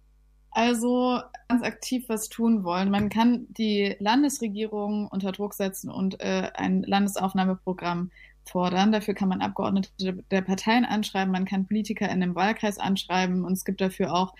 [0.56, 2.90] Also ganz aktiv was tun wollen.
[2.90, 8.10] Man kann die Landesregierung unter Druck setzen und äh, ein Landesaufnahmeprogramm
[8.42, 8.90] fordern.
[8.90, 9.90] Dafür kann man Abgeordnete
[10.30, 14.34] der Parteien anschreiben, man kann Politiker in einem Wahlkreis anschreiben und es gibt dafür auch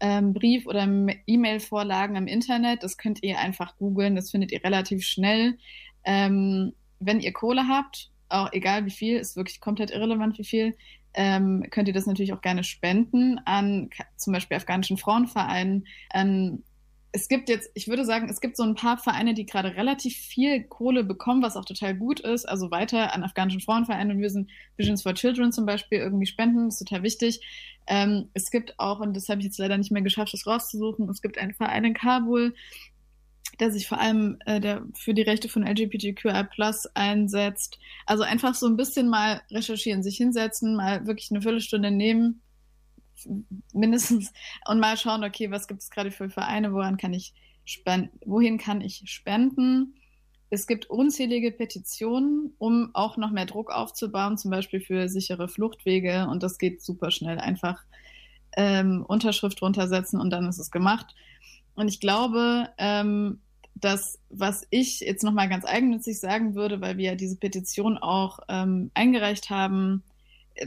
[0.00, 0.88] ähm, Brief- oder
[1.26, 2.82] E-Mail-Vorlagen im Internet.
[2.82, 5.58] Das könnt ihr einfach googeln, das findet ihr relativ schnell.
[6.02, 10.76] Ähm, wenn ihr Kohle habt, auch egal wie viel, ist wirklich komplett irrelevant wie viel,
[11.14, 16.62] ähm, könnt ihr das natürlich auch gerne spenden an zum Beispiel afghanischen Frauenvereinen, an
[17.10, 20.16] es gibt jetzt, ich würde sagen, es gibt so ein paar Vereine, die gerade relativ
[20.16, 22.46] viel Kohle bekommen, was auch total gut ist.
[22.46, 26.68] Also weiter an afghanischen Frauenvereinen und wir sind Visions for Children zum Beispiel irgendwie spenden,
[26.68, 27.40] ist total wichtig.
[27.86, 31.08] Ähm, es gibt auch, und das habe ich jetzt leider nicht mehr geschafft, das rauszusuchen,
[31.08, 32.54] es gibt einen Verein in Kabul,
[33.60, 37.78] der sich vor allem äh, der für die Rechte von LGBTQI Plus einsetzt.
[38.06, 42.42] Also einfach so ein bisschen mal recherchieren, sich hinsetzen, mal wirklich eine Viertelstunde nehmen,
[43.72, 44.32] mindestens
[44.66, 47.34] und mal schauen, okay, was gibt es gerade für Vereine, woran kann ich
[47.64, 49.94] spenden, wohin kann ich spenden?
[50.50, 56.26] Es gibt unzählige Petitionen, um auch noch mehr Druck aufzubauen, zum Beispiel für sichere Fluchtwege
[56.30, 57.38] und das geht super schnell.
[57.38, 57.84] Einfach
[58.56, 61.14] ähm, Unterschrift runtersetzen und dann ist es gemacht.
[61.74, 63.40] Und ich glaube, ähm,
[63.80, 68.40] dass was ich jetzt nochmal ganz eigennützig sagen würde, weil wir ja diese Petition auch
[68.48, 70.02] ähm, eingereicht haben,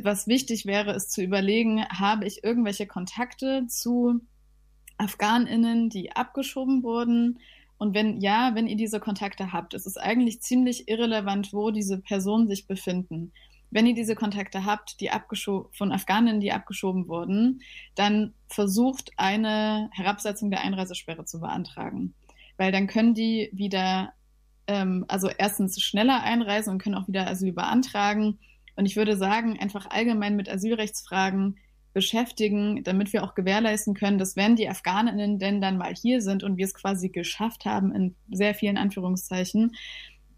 [0.01, 4.21] was wichtig wäre, ist zu überlegen, habe ich irgendwelche Kontakte zu
[4.97, 7.39] AfghanInnen, die abgeschoben wurden?
[7.77, 11.97] Und wenn ja, wenn ihr diese Kontakte habt, ist es eigentlich ziemlich irrelevant, wo diese
[11.97, 13.31] Personen sich befinden.
[13.73, 15.09] wenn ihr diese Kontakte habt, die
[15.71, 17.61] von Afghanen, die abgeschoben wurden,
[17.95, 22.13] dann versucht eine Herabsetzung der Einreisesperre zu beantragen.
[22.57, 24.13] Weil dann können die wieder,
[24.67, 28.39] ähm, also erstens schneller einreisen und können auch wieder Asyl beantragen.
[28.75, 31.57] Und ich würde sagen, einfach allgemein mit Asylrechtsfragen
[31.93, 36.43] beschäftigen, damit wir auch gewährleisten können, dass wenn die Afghaninnen denn dann mal hier sind
[36.43, 39.75] und wir es quasi geschafft haben, in sehr vielen Anführungszeichen,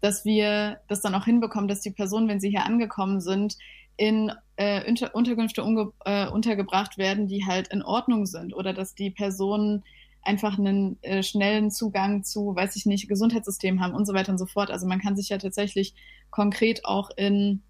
[0.00, 3.56] dass wir das dann auch hinbekommen, dass die Personen, wenn sie hier angekommen sind,
[3.96, 5.62] in äh, Unter Unterkünfte
[6.04, 9.84] äh, untergebracht werden, die halt in Ordnung sind oder dass die Personen
[10.24, 14.38] einfach einen äh, schnellen Zugang zu, weiß ich nicht, Gesundheitssystem haben und so weiter und
[14.38, 14.70] so fort.
[14.70, 15.94] Also man kann sich ja tatsächlich
[16.30, 17.62] konkret auch in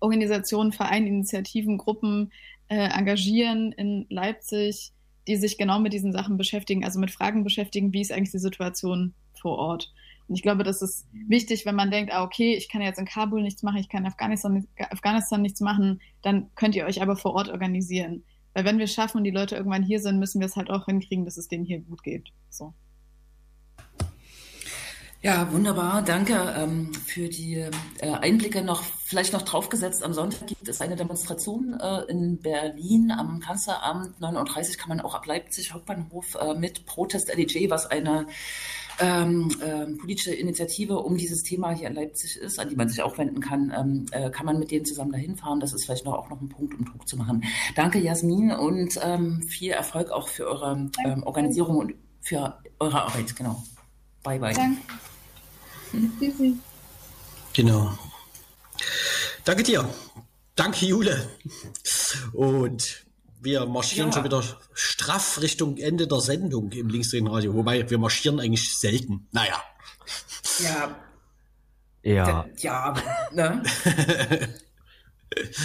[0.00, 2.32] Organisationen, Vereinen, Initiativen, Gruppen
[2.68, 4.92] äh, engagieren in Leipzig,
[5.26, 8.38] die sich genau mit diesen Sachen beschäftigen, also mit Fragen beschäftigen, wie ist eigentlich die
[8.38, 9.92] Situation vor Ort.
[10.28, 13.06] Und ich glaube, das ist wichtig, wenn man denkt, ah, okay, ich kann jetzt in
[13.06, 17.16] Kabul nichts machen, ich kann in Afghanistan, Afghanistan nichts machen, dann könnt ihr euch aber
[17.16, 18.24] vor Ort organisieren.
[18.56, 20.86] Weil wenn wir schaffen und die Leute irgendwann hier sind, müssen wir es halt auch
[20.86, 22.32] hinkriegen, dass es denen hier gut geht.
[22.48, 22.72] So.
[25.20, 26.00] Ja, wunderbar.
[26.00, 28.62] Danke ähm, für die äh, Einblicke.
[28.62, 30.02] Noch vielleicht noch draufgesetzt.
[30.02, 35.14] Am Sonntag gibt es eine Demonstration äh, in Berlin am Kanzleramt 39 kann man auch
[35.14, 38.26] ab Leipzig Hauptbahnhof äh, mit Protest LEJ, was eine
[39.00, 43.02] ähm, äh, politische Initiative um dieses Thema hier in Leipzig ist, an die man sich
[43.02, 45.60] auch wenden kann, ähm, äh, kann man mit denen zusammen dahin fahren.
[45.60, 47.44] Das ist vielleicht noch auch noch ein Punkt, um Druck zu machen.
[47.74, 53.34] Danke, Jasmin, und ähm, viel Erfolg auch für eure ähm, Organisierung und für eure Arbeit.
[53.36, 53.62] Genau.
[54.22, 54.54] Bye, bye.
[54.54, 54.80] Danke.
[57.52, 57.98] Genau.
[59.44, 59.88] Danke dir.
[60.56, 61.28] Danke, Jule.
[62.32, 63.05] Und
[63.40, 64.14] wir marschieren ja.
[64.14, 67.54] schon wieder straff Richtung Ende der Sendung im Linksdrehenradio.
[67.54, 69.28] Wobei wir marschieren eigentlich selten.
[69.32, 69.62] Naja.
[70.62, 70.96] Ja.
[72.02, 72.46] Ja.
[72.58, 72.94] Ja,
[73.32, 73.62] ne?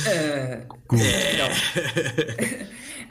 [0.05, 1.49] äh, gut, genau.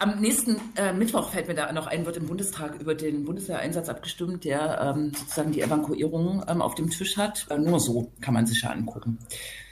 [0.00, 3.88] Am nächsten äh, Mittwoch fällt mir da noch ein, wird im Bundestag über den Bundeswehreinsatz
[3.88, 7.46] abgestimmt, der ähm, sozusagen die Evakuierung ähm, auf dem Tisch hat.
[7.50, 9.18] Äh, nur so kann man sich ja angucken.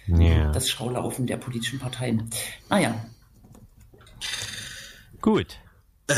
[0.07, 0.53] Ja.
[0.53, 2.31] Das Schaulaufen der politischen Parteien.
[2.69, 2.95] Naja.
[5.21, 5.57] Gut.
[6.09, 6.15] Äh,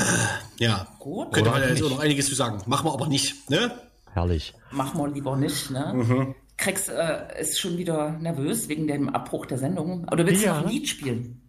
[0.58, 0.86] ja.
[0.98, 1.32] Gut.
[1.32, 2.60] Könnte man ja jetzt auch noch einiges zu sagen.
[2.66, 3.72] Machen wir aber nicht, ne?
[4.12, 4.54] Herrlich.
[4.70, 5.92] Machen wir lieber nicht, ne?
[5.94, 6.34] Mhm.
[6.56, 10.06] Krex äh, ist schon wieder nervös wegen dem Abbruch der Sendung.
[10.10, 10.54] Oder willst Ja.
[10.54, 11.40] du noch ein Lied spielen?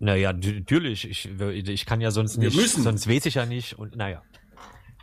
[0.00, 1.08] Naja, natürlich.
[1.08, 2.82] Ich, ich kann ja sonst Wir nicht, müssen.
[2.82, 3.78] sonst weiß ich ja nicht.
[3.78, 4.22] Und naja.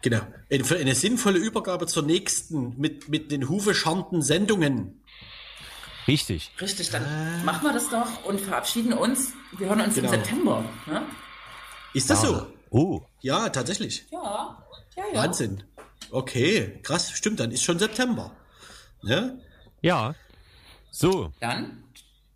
[0.02, 0.20] Genau.
[0.52, 5.02] Eine- Für eine sinnvolle Übergabe zur nächsten mit, mit den hufescharrenden Sendungen.
[6.08, 6.52] Richtig.
[6.60, 7.04] Richtig, dann
[7.46, 9.34] machen wir das doch und verabschieden uns.
[9.58, 10.12] Wir hören uns Genau.
[10.12, 10.66] im September.
[10.88, 11.04] Ne?
[11.94, 12.48] Ist das so?
[12.70, 13.02] Oh.
[13.22, 14.06] Ja, tatsächlich.
[14.12, 14.64] Ja,
[14.96, 15.20] ja, ja.
[15.20, 15.64] Wahnsinn.
[16.10, 17.12] Okay, krass.
[17.12, 18.32] Stimmt, dann ist schon September.
[19.04, 19.40] Ne?
[19.82, 20.16] Ja.
[20.90, 21.32] So.
[21.40, 21.84] Dann,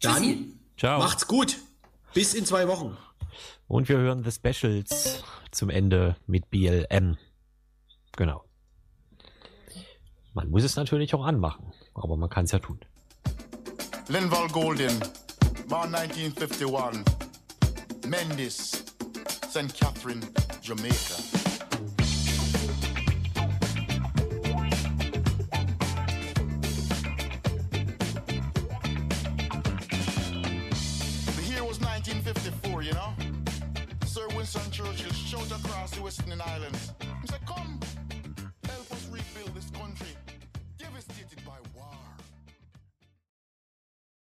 [0.01, 0.53] Dann tschüssi.
[0.77, 0.99] Ciao.
[0.99, 1.57] macht's gut.
[2.13, 2.97] Bis in zwei Wochen.
[3.67, 7.17] Und wir hören The Specials zum Ende mit BLM.
[8.15, 8.43] Genau.
[10.33, 12.79] Man muss es natürlich auch anmachen, aber man kann es ja tun.
[14.07, 14.99] Linval Golden,
[15.67, 17.03] born 1951.
[18.07, 18.84] Mendes,
[19.55, 19.73] St.
[19.73, 20.21] Catherine,
[20.61, 21.15] Jamaica.
[31.31, 33.13] The year was 1954, you know?
[34.05, 36.91] Sir Winston Churchill showed across the Western Islands.